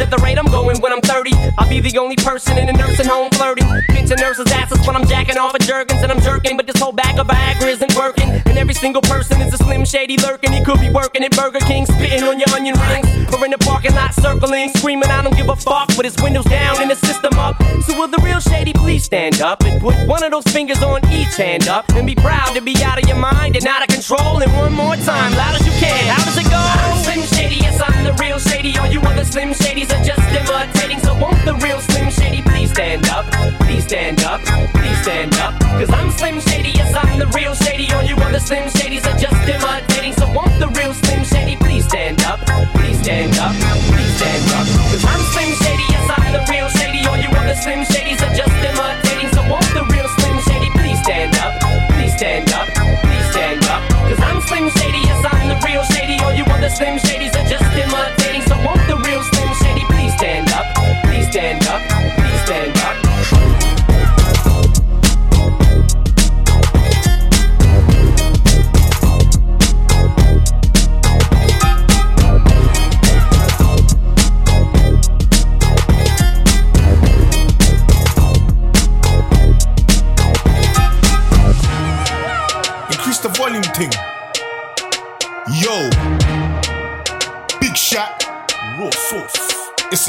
at 0.00 0.10
the 0.10 0.16
rate 0.18 0.38
I'm 0.38 0.46
going 0.46 0.80
when 0.80 0.92
I'm 0.92 1.00
30, 1.00 1.32
I'll 1.58 1.68
be 1.68 1.80
the 1.80 1.98
only 1.98 2.16
person 2.16 2.56
in 2.58 2.68
a 2.68 2.72
nursing 2.72 3.06
home 3.06 3.30
flirting. 3.30 3.66
Pinching 3.88 4.18
nurses' 4.18 4.50
asses 4.52 4.84
when 4.86 4.96
I'm 4.96 5.06
jacking 5.06 5.36
off 5.36 5.54
of 5.54 5.60
Jergens 5.60 6.02
and 6.02 6.10
I'm 6.10 6.20
jerking, 6.20 6.56
but 6.56 6.66
this 6.66 6.80
whole 6.80 6.92
bag 6.92 7.18
of 7.18 7.26
Viagra 7.26 7.68
isn't 7.68 7.94
working. 7.96 8.30
And 8.46 8.56
every 8.56 8.74
single 8.74 9.02
person 9.02 9.40
is 9.40 9.52
a 9.54 9.58
slim 9.58 9.84
shady 9.84 10.16
lurking. 10.18 10.52
He 10.52 10.64
could 10.64 10.80
be 10.80 10.90
working 10.90 11.22
at 11.24 11.36
Burger 11.36 11.60
King, 11.60 11.86
spitting 11.86 12.22
on 12.24 12.38
your 12.38 12.48
onion 12.54 12.78
rings, 12.88 13.08
or 13.34 13.44
in 13.44 13.50
the 13.50 13.58
parking 13.58 13.94
lot 13.94 14.14
circling, 14.14 14.70
screaming, 14.70 15.10
I 15.10 15.22
don't 15.22 15.36
give 15.36 15.48
a 15.48 15.56
fuck, 15.56 15.88
with 15.96 16.04
his 16.04 16.16
windows 16.22 16.44
down 16.44 16.80
and 16.80 16.90
the 16.90 16.96
system 16.96 17.34
up. 17.38 17.60
So 17.84 17.98
will 17.98 18.08
the 18.08 18.20
real 18.24 18.40
shady 18.40 18.72
please 18.72 19.04
stand 19.04 19.40
up 19.40 19.62
and 19.64 19.80
put 19.80 19.94
one 20.06 20.22
of 20.22 20.30
those 20.30 20.44
fingers 20.44 20.82
on 20.82 21.04
each 21.12 21.36
hand 21.36 21.68
up 21.68 21.88
and 21.90 22.06
be 22.06 22.14
proud 22.14 22.54
to 22.54 22.60
be 22.60 22.74
out 22.82 23.02
of 23.02 23.08
your 23.08 23.18
mind 23.18 23.56
and 23.56 23.66
out 23.66 23.82
of 23.82 23.88
control. 23.88 24.40
And 24.40 24.52
one 24.54 24.72
more 24.72 24.96
time, 24.96 25.32
loud 25.34 25.60
as 25.60 25.66
you 25.66 25.72
can. 25.78 26.06
How 26.06 26.24
does 26.24 26.38
it 26.38 26.48
go? 26.48 26.56
I'm 26.56 27.04
Slim 27.04 27.22
Shady, 27.36 27.56
yes, 27.56 27.80
I'm 27.80 28.04
the 28.04 28.12
real 28.14 28.38
shady. 28.38 28.76
All 28.78 28.86
you 28.86 29.00
other 29.00 29.24
Slim 29.24 29.52
Shadys 29.90 29.98
are 29.98 30.04
just 30.04 30.50
imitating. 30.50 30.98
So 31.00 31.14
won't 31.14 31.44
the 31.44 31.54
real 31.54 31.80
Slim 31.80 32.10
Shady 32.10 32.42
please 32.42 32.70
stand 32.70 33.08
up? 33.08 33.26
Please 33.60 33.84
stand 33.84 34.22
up, 34.22 34.40
please 34.74 35.02
stand 35.02 35.34
up. 35.36 35.58
Cause 35.60 35.90
I'm 35.90 36.10
Slim 36.10 36.40
Shady, 36.40 36.70
yes, 36.70 36.94
I'm 36.94 37.18
the 37.18 37.26
real 37.28 37.54
shady. 37.54 37.92
All 37.92 38.02
you 38.02 38.16
other 38.16 38.40
Slim 38.40 38.68
Shadys 38.68 39.06
are 39.06 39.18
just 39.18 39.34
imitating. 39.48 40.12
So 40.14 40.30
won't 40.32 40.58
the 40.58 40.68
real 40.78 40.94
Slim 40.94 41.24
Shady 41.24 41.56
please 41.56 41.86
stand 41.86 42.22
up? 42.22 42.40
Please 42.74 42.98
stand 43.00 43.36
up, 43.38 43.54
please 43.90 44.14
stand 44.16 44.44
up. 44.54 44.66
Cause 44.90 45.04
I'm 45.04 45.22
Slim 45.32 45.50
Shady, 45.62 45.86
yes, 45.90 46.06
I'm 46.18 46.32
the 46.32 46.42
real 46.50 46.68
shady. 46.68 47.06
All 47.06 47.18
you 47.18 47.30
other 47.30 47.56
Slim 47.56 47.82
Shadys 47.84 48.20
are 48.22 48.34
just 48.34 48.54
imitating. 48.54 49.30
So 49.34 49.42
won't 49.48 49.70
the 49.74 49.84
real 49.90 50.08
Slim 50.18 50.36
Shady 50.46 50.70
please 50.78 50.98
stand 51.02 51.34
up? 51.38 51.52
Please 51.94 52.14
stand 52.16 52.50
up, 52.52 52.68
please 53.02 53.26
stand 53.30 53.64
up. 53.66 53.82
Cause 54.06 54.20
I'm 54.20 54.40
Slim 54.42 54.70
Shady, 54.70 55.02
yes, 55.02 55.24
I'm 55.26 55.48
the 55.48 55.58
real 55.66 55.84
shady. 55.84 56.18
All 56.22 56.34
you 56.34 56.44
other 56.44 56.70
Slim 56.70 56.98
Shadys 56.98 57.19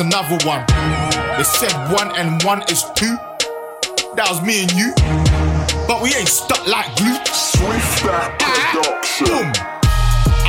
another 0.01 0.41
one. 0.49 0.65
They 1.37 1.45
said 1.45 1.71
one 1.93 2.09
and 2.17 2.41
one 2.43 2.61
is 2.73 2.83
two. 2.97 3.13
That 4.17 4.25
was 4.27 4.41
me 4.41 4.65
and 4.65 4.71
you. 4.73 4.89
But 5.85 6.01
we 6.01 6.09
ain't 6.17 6.27
stuck 6.27 6.65
like 6.65 6.89
glue. 6.97 7.13
Swift 7.29 8.03
that 8.09 8.33
production. 8.73 9.29
Boom. 9.29 9.47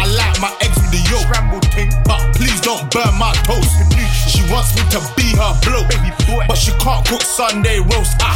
I 0.01 0.09
like 0.09 0.41
my 0.41 0.51
eggs 0.65 0.81
with 0.81 0.91
the 0.91 1.05
yolk. 1.13 1.29
Scrambled 1.29 1.69
thing. 1.77 1.93
But 2.09 2.33
please 2.33 2.61
don't 2.65 2.89
burn 2.89 3.13
my 3.21 3.37
toast. 3.45 3.77
She 4.25 4.41
wants 4.49 4.73
me 4.73 4.83
to 4.97 5.01
be 5.15 5.37
her 5.37 5.53
bloke. 5.69 5.93
Baby 5.93 6.17
boy. 6.25 6.49
But 6.49 6.57
she 6.57 6.73
can't 6.81 7.05
cook 7.05 7.23
Sunday 7.23 7.79
roast. 7.93 8.17
Ah. 8.25 8.35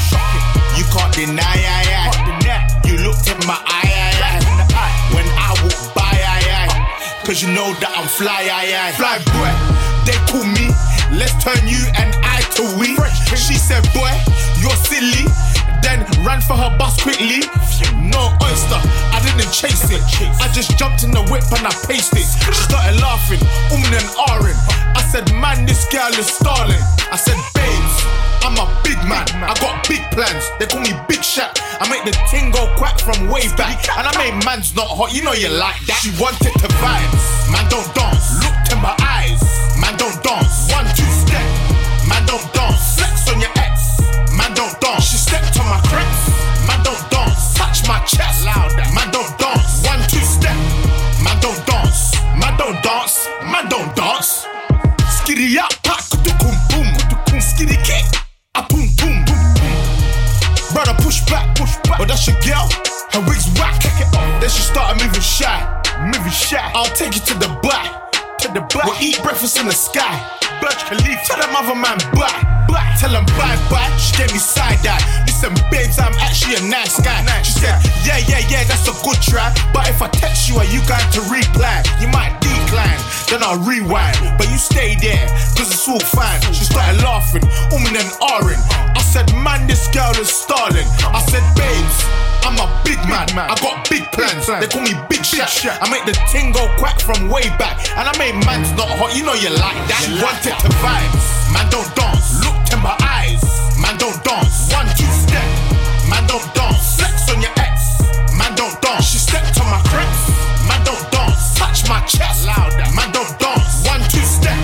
You 0.76 0.84
can't 0.92 1.12
deny, 1.16 1.40
I, 1.40 1.88
I. 1.96 2.84
You 2.84 3.00
looked 3.00 3.24
in 3.24 3.40
my 3.48 3.56
eye, 3.64 3.88
I, 4.20 4.36
I. 4.76 4.88
When 5.16 5.24
I 5.32 5.56
walk 5.64 5.96
by, 5.96 6.12
I, 6.12 6.44
I. 6.60 7.24
Cause 7.24 7.40
you 7.42 7.48
know 7.56 7.72
that 7.80 7.90
I'm 7.96 8.06
fly, 8.06 8.46
I, 8.52 8.68
I. 8.70 8.92
Fly 8.94 9.16
boy, 9.32 9.50
they 10.04 10.14
call 10.28 10.44
me. 10.44 10.85
Let's 11.12 11.36
turn 11.42 11.62
you 11.66 11.80
and 11.98 12.14
I 12.22 12.42
to 12.58 12.64
we. 12.78 12.96
She 13.36 13.54
said, 13.54 13.82
boy, 13.94 14.10
you're 14.58 14.78
silly. 14.88 15.26
Then 15.82 16.02
ran 16.26 16.40
for 16.40 16.54
her 16.54 16.72
bus 16.78 17.00
quickly. 17.00 17.46
No 17.94 18.34
oyster, 18.42 18.80
I 19.14 19.22
didn't 19.22 19.52
chase 19.52 19.86
it. 19.90 20.02
I 20.42 20.50
just 20.52 20.78
jumped 20.78 21.04
in 21.04 21.10
the 21.10 21.22
whip 21.30 21.46
and 21.54 21.66
I 21.66 21.74
paced 21.86 22.14
it. 22.14 22.26
She 22.26 22.62
started 22.66 22.98
laughing, 23.00 23.38
umming 23.70 23.94
and 23.94 24.08
ahhing. 24.26 24.58
I 24.96 25.02
said, 25.02 25.30
man, 25.34 25.66
this 25.66 25.86
girl 25.86 26.10
is 26.18 26.26
stalling. 26.26 26.82
I 27.12 27.16
said, 27.16 27.38
babes, 27.54 27.96
I'm 28.42 28.58
a 28.58 28.66
big 28.82 28.98
man. 29.06 29.26
I 29.46 29.54
got 29.60 29.86
big 29.86 30.02
plans. 30.10 30.50
They 30.58 30.66
call 30.66 30.80
me 30.80 30.92
Big 31.08 31.22
Shot. 31.22 31.60
I 31.78 31.88
make 31.90 32.04
the 32.04 32.16
ting 32.30 32.50
go 32.50 32.66
quack 32.76 32.98
from 32.98 33.28
way 33.28 33.46
back. 33.54 33.86
And 33.96 34.06
I 34.06 34.12
made 34.18 34.44
man's 34.44 34.74
not 34.74 34.88
hot. 34.88 35.14
You 35.14 35.22
know 35.22 35.34
you 35.34 35.48
like 35.50 35.78
that. 35.86 36.00
She 36.02 36.10
wanted 36.18 36.54
to 36.58 36.68
vibe. 36.82 37.12
Man, 37.52 37.68
don't 37.70 37.86
dance. 37.94 38.25
Man, 39.96 40.12
don't 40.12 40.22
dance. 40.22 40.72
One, 40.72 40.84
two, 40.92 41.08
step. 41.08 41.40
Man, 42.06 42.26
don't 42.26 42.52
dance. 42.52 42.96
Flex 42.96 43.32
on 43.32 43.40
your 43.40 43.48
ex. 43.56 43.96
Man, 44.36 44.52
don't 44.52 44.78
dance. 44.78 45.08
She 45.08 45.16
stepped 45.16 45.58
on 45.58 45.64
my 45.64 45.80
crepes. 45.88 46.28
Man, 46.68 46.84
don't 46.84 47.00
dance. 47.10 47.54
Touch 47.54 47.88
my 47.88 47.98
chest. 48.04 48.44
Loud. 48.44 48.76
Man, 48.92 49.10
don't 49.10 49.32
dance. 49.38 49.86
One, 49.88 50.00
two, 50.12 50.20
step. 50.20 50.52
Man, 51.24 51.40
don't 51.40 51.56
dance. 51.64 52.12
Man, 52.36 52.58
don't 52.58 52.76
dance. 52.82 53.26
Man, 53.48 53.70
don't 53.70 53.96
dance. 53.96 54.44
Skiddy 55.08 55.58
up, 55.58 55.72
pack, 55.82 56.04
kum 56.40 56.52
boom, 56.68 57.40
skiddy 57.40 57.76
kick, 57.82 58.04
a 58.54 58.62
boom 58.68 58.92
boom 59.00 59.24
boom 59.24 59.42
boom. 59.56 59.80
Brother 60.74 60.92
push 61.00 61.24
back, 61.24 61.56
push 61.56 61.74
back. 61.88 61.98
But 61.98 62.08
that's 62.08 62.26
your 62.26 62.36
girl, 62.44 62.68
her 63.16 63.20
wig's 63.26 63.48
whack. 63.58 63.80
Then 64.40 64.50
she 64.50 64.60
started 64.60 65.02
moving 65.02 65.22
shy, 65.22 65.56
moving 66.04 66.30
shy. 66.30 66.60
I'll 66.74 66.84
take 66.94 67.14
you 67.14 67.22
to 67.22 67.34
the 67.34 67.48
back, 67.62 68.05
to 68.46 68.52
the 68.54 68.60
back. 68.60 68.84
We'll 68.86 69.00
eat 69.02 69.22
breakfast 69.22 69.58
in 69.58 69.66
the 69.66 69.74
sky. 69.74 70.14
Burj 70.60 70.78
Khalifa, 70.88 71.20
tell 71.26 71.40
them 71.42 71.54
other 71.54 71.74
man 71.74 71.98
bye, 72.14 72.32
bye. 72.68 72.94
Tell 72.98 73.12
them 73.12 73.26
bye 73.36 73.58
bye. 73.68 73.90
She 73.98 74.16
gave 74.16 74.32
me 74.32 74.38
side 74.38 74.80
eye. 74.86 75.02
Listen, 75.26 75.52
babes, 75.70 75.98
I'm 75.98 76.14
actually 76.22 76.56
a 76.56 76.64
nice 76.68 76.96
guy. 77.00 77.20
She 77.42 77.52
said, 77.60 77.76
yeah, 78.06 78.18
yeah, 78.24 78.40
yeah, 78.48 78.64
that's 78.64 78.88
a 78.88 78.94
good 79.04 79.20
try. 79.20 79.52
But 79.72 79.88
if 79.88 80.00
I 80.00 80.08
text 80.08 80.48
you, 80.48 80.56
are 80.56 80.64
you 80.64 80.80
going 80.88 81.04
to 81.12 81.20
reply? 81.28 81.82
You 82.00 82.08
might 82.08 82.32
decline, 82.40 83.00
then 83.28 83.42
I'll 83.42 83.60
rewind. 83.60 84.16
But 84.38 84.48
you 84.48 84.58
stay 84.58 84.96
there, 84.96 85.26
cause 85.58 85.68
it's 85.68 85.88
all 85.88 86.00
fine. 86.00 86.40
She 86.54 86.64
started 86.64 87.02
laughing, 87.02 87.42
umming 87.74 87.98
and 87.98 88.10
ahhing. 88.22 88.62
I 88.96 89.02
said, 89.02 89.28
man, 89.36 89.66
this 89.66 89.88
girl 89.88 90.12
is 90.16 90.30
stalling. 90.32 90.88
I 91.04 91.20
said, 91.28 91.44
babes, 91.52 91.98
I'm 92.46 92.54
a 92.62 92.70
big 92.86 93.02
man. 93.10 93.26
man. 93.34 93.50
I 93.50 93.58
got 93.58 93.82
big 93.90 94.06
plans. 94.14 94.46
They 94.46 94.70
call 94.70 94.86
me 94.86 94.94
Big 95.10 95.26
Shot. 95.26 95.50
I 95.82 95.90
make 95.90 96.06
the 96.06 96.14
ting 96.30 96.54
go 96.54 96.70
quack 96.78 97.02
from 97.02 97.26
way 97.26 97.50
back. 97.58 97.82
And 97.98 98.06
I 98.06 98.14
made 98.22 98.38
man's 98.46 98.70
not 98.78 98.86
hot. 98.86 99.18
You 99.18 99.26
know 99.26 99.34
you 99.34 99.50
like 99.50 99.74
that. 99.90 99.98
She 100.06 100.14
wanted 100.22 100.54
to 100.54 100.70
vibe. 100.78 101.10
Man, 101.50 101.66
don't 101.74 101.90
dance. 101.98 102.38
Looked 102.46 102.70
in 102.70 102.78
my 102.86 102.94
eyes. 103.02 103.42
Man, 103.82 103.98
don't 103.98 104.14
dance. 104.22 104.70
One, 104.70 104.86
two, 104.94 105.10
step. 105.10 105.42
Man, 106.06 106.22
don't 106.30 106.46
dance. 106.54 106.94
Flex 106.94 107.26
on 107.34 107.42
your 107.42 107.50
ex. 107.58 107.98
Man, 108.38 108.54
don't 108.54 108.78
dance. 108.78 109.10
She 109.10 109.18
stepped 109.18 109.58
on 109.58 109.66
my 109.66 109.82
crepes. 109.90 110.30
Man, 110.70 110.78
don't 110.86 111.02
dance. 111.10 111.58
Touch 111.58 111.82
my 111.90 111.98
chest. 112.06 112.46
Louder. 112.46 112.86
Man, 112.94 113.10
don't 113.10 113.34
dance. 113.42 113.82
One, 113.90 114.06
two, 114.06 114.22
step. 114.22 114.54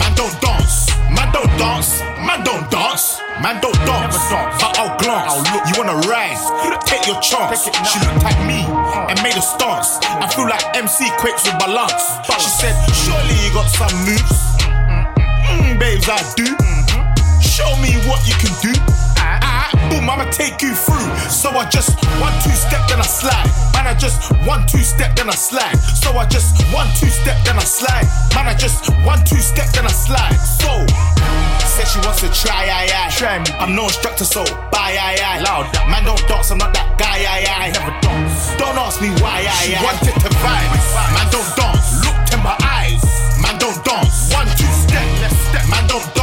Man, 0.00 0.16
don't 0.16 0.32
dance. 0.40 0.88
Man, 1.12 1.28
don't 1.36 1.52
dance. 1.60 2.00
Man, 2.24 2.40
don't 2.48 2.64
dance. 2.72 3.20
Man, 3.44 3.60
don't 3.60 3.76
dance. 3.84 4.16
But 4.56 4.72
I'll 4.80 4.96
glance. 4.96 5.36
You 5.68 5.76
wanna 5.76 6.00
rise? 6.08 6.40
Your 7.10 7.20
chance. 7.20 7.64
She 7.66 7.98
looked 8.06 8.22
at 8.22 8.38
me 8.46 8.62
and 9.10 9.18
made 9.20 9.34
a 9.34 9.42
stance. 9.42 9.98
I 10.22 10.30
feel 10.30 10.46
like 10.46 10.62
MC 10.76 11.10
Quakes 11.18 11.42
with 11.42 11.58
balance. 11.58 12.06
She 12.38 12.46
said, 12.46 12.70
Surely 12.94 13.34
you 13.42 13.50
got 13.50 13.66
some 13.66 13.90
moves. 14.06 14.38
Mm, 14.62 15.10
mm, 15.18 15.18
mm. 15.18 15.74
mm 15.74 15.80
babes, 15.80 16.06
I 16.08 16.22
do. 16.38 16.46
Mm-hmm. 16.46 17.40
Show 17.42 17.66
me 17.82 17.98
what 18.06 18.22
you 18.30 18.34
can 18.38 18.54
do. 18.62 19.09
Boom, 19.90 20.08
I'ma 20.10 20.26
take 20.30 20.62
you 20.62 20.74
through. 20.74 21.08
So 21.30 21.50
I 21.50 21.68
just 21.68 21.94
one, 22.20 22.34
two 22.42 22.54
step, 22.54 22.86
then 22.88 22.98
I 22.98 23.06
slide. 23.06 23.50
Man, 23.74 23.86
I 23.86 23.94
just 23.94 24.18
one, 24.46 24.66
two 24.66 24.82
step, 24.82 25.14
then 25.16 25.28
I 25.28 25.34
slide. 25.34 25.76
So 26.02 26.12
I 26.16 26.26
just 26.26 26.56
one, 26.72 26.88
two 26.98 27.08
step, 27.08 27.38
then 27.44 27.56
I 27.56 27.64
slide. 27.64 28.06
Man, 28.34 28.46
I 28.48 28.54
just 28.54 28.88
one, 29.04 29.24
two 29.24 29.38
step, 29.40 29.70
then 29.72 29.84
I 29.86 29.92
slide. 29.92 30.36
So, 30.36 30.70
said 31.64 31.86
she 31.86 31.98
wants 32.06 32.20
to 32.20 32.28
try, 32.34 32.66
aye, 32.68 32.90
aye. 32.90 33.10
Try 33.16 33.38
me. 33.38 33.50
I'm 33.58 33.74
no 33.74 33.84
instructor, 33.84 34.24
so 34.24 34.44
bye, 34.70 34.96
aye, 34.98 35.18
aye. 35.22 35.40
Loud. 35.40 35.70
Man, 35.88 36.04
don't 36.04 36.20
dance, 36.28 36.50
I'm 36.50 36.58
not 36.58 36.74
that 36.74 36.98
guy, 36.98 37.22
aye, 37.24 37.46
aye. 37.46 37.70
Never 37.72 37.94
dance. 38.02 38.54
Don't 38.58 38.76
ask 38.76 39.00
me 39.00 39.10
why, 39.22 39.46
aye, 39.46 39.64
she 39.64 39.74
aye. 39.74 39.82
wanted 39.84 40.14
to 40.18 40.28
vibe. 40.42 40.72
Man, 41.14 41.26
don't 41.30 41.50
dance. 41.56 42.04
Looked 42.04 42.34
in 42.34 42.40
my 42.42 42.56
eyes. 42.60 43.02
Man, 43.40 43.56
don't 43.58 43.78
dance. 43.84 44.32
One, 44.34 44.46
two 44.58 44.68
step. 44.74 45.06
step. 45.48 45.64
Man, 45.70 45.86
don't 45.88 46.04
dance. 46.14 46.19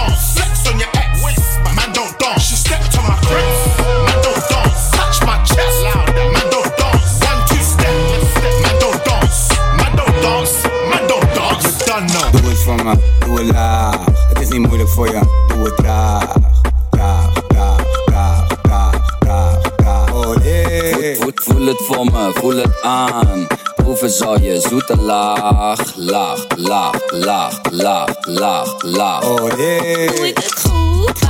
Know. 12.84 12.96
Doe 13.26 13.40
het 13.40 13.52
laag. 13.52 14.06
Het 14.06 14.40
is 14.40 14.50
niet 14.50 14.68
moeilijk 14.68 14.90
voor 14.90 15.08
je, 15.08 15.20
doe 15.48 15.64
het 15.64 15.78
traag. 15.78 16.34
Traag, 16.90 17.32
traag, 17.48 17.84
traag, 18.06 18.48
traag, 18.62 19.18
traag, 19.20 19.72
traag. 19.78 20.14
Oh 20.14 20.44
yeah. 20.44 21.16
Voel, 21.16 21.32
voel 21.34 21.66
het 21.66 21.82
voor 21.88 22.06
me, 22.06 22.32
voel 22.34 22.56
het 22.56 22.82
aan. 22.82 23.48
Proeven 23.76 24.10
zal 24.10 24.40
je 24.40 24.60
zoete 24.60 24.98
laag, 24.98 25.96
laag, 25.96 26.46
laag, 26.56 26.96
laag, 27.12 27.60
laag, 27.72 28.16
laag, 28.22 28.76
laag. 28.82 29.24
Oh 29.24 29.58
yeah. 29.58 30.16
Doe 30.16 30.28
ik 30.28 30.38
het 30.38 30.60
goed? 30.60 31.27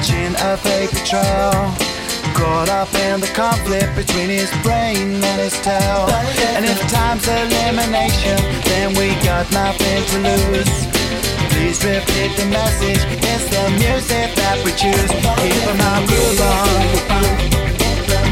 watching 0.00 0.34
a 0.36 0.56
fake 0.56 0.90
betrayal. 0.90 1.52
Caught 2.32 2.70
up 2.70 2.88
in 3.04 3.20
the 3.20 3.26
conflict 3.36 3.94
between 3.94 4.30
his 4.30 4.50
brain 4.62 5.22
and 5.22 5.40
his 5.40 5.52
tail. 5.60 6.08
And 6.56 6.64
if 6.64 6.80
time's 6.88 7.28
elimination, 7.28 8.38
then 8.64 8.96
we 8.96 9.12
got 9.20 9.44
nothing 9.52 10.00
to 10.10 10.16
lose. 10.24 10.72
Please 11.52 11.84
repeat 11.84 12.32
the 12.40 12.46
message, 12.48 13.04
it's 13.28 13.44
the 13.52 13.64
music 13.76 14.34
that 14.40 14.56
we 14.64 14.72
choose. 14.72 15.10
Keep 15.12 15.68
an 15.68 15.80
eye 15.84 16.06
groove 16.08 16.40
on. 16.48 16.80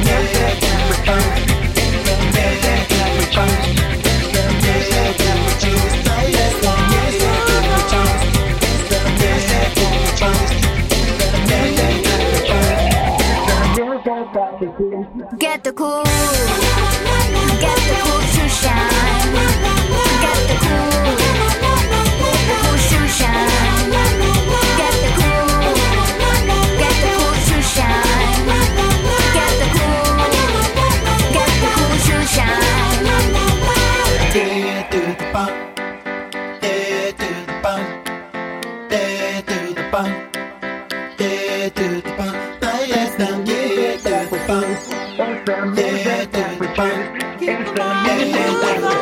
Music 0.08 0.56
that. 1.04 1.28
Music 2.32 2.82
that 2.96 3.12
we 3.18 3.24
choose. 3.34 3.68
The 4.32 4.44
music 4.64 5.12
that 5.20 5.36
we 5.36 5.52
choose. 5.60 5.92
The 5.92 6.16
music 6.24 7.36
that 7.44 7.64
we 7.76 7.90
choose. 7.92 8.27
Get 15.38 15.64
the 15.64 15.72
cool. 15.72 17.07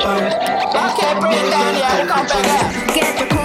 Okay, 0.06 1.18
Brendan, 1.18 1.74
yeah, 1.80 2.06
come 2.06 2.26
back. 2.26 2.94
Get 2.94 3.28
the 3.28 3.35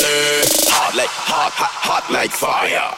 Hot 0.00 0.94
like 0.94 1.08
hot, 1.08 1.52
hot, 1.52 2.04
hot 2.04 2.12
like 2.12 2.30
fire. 2.30 2.97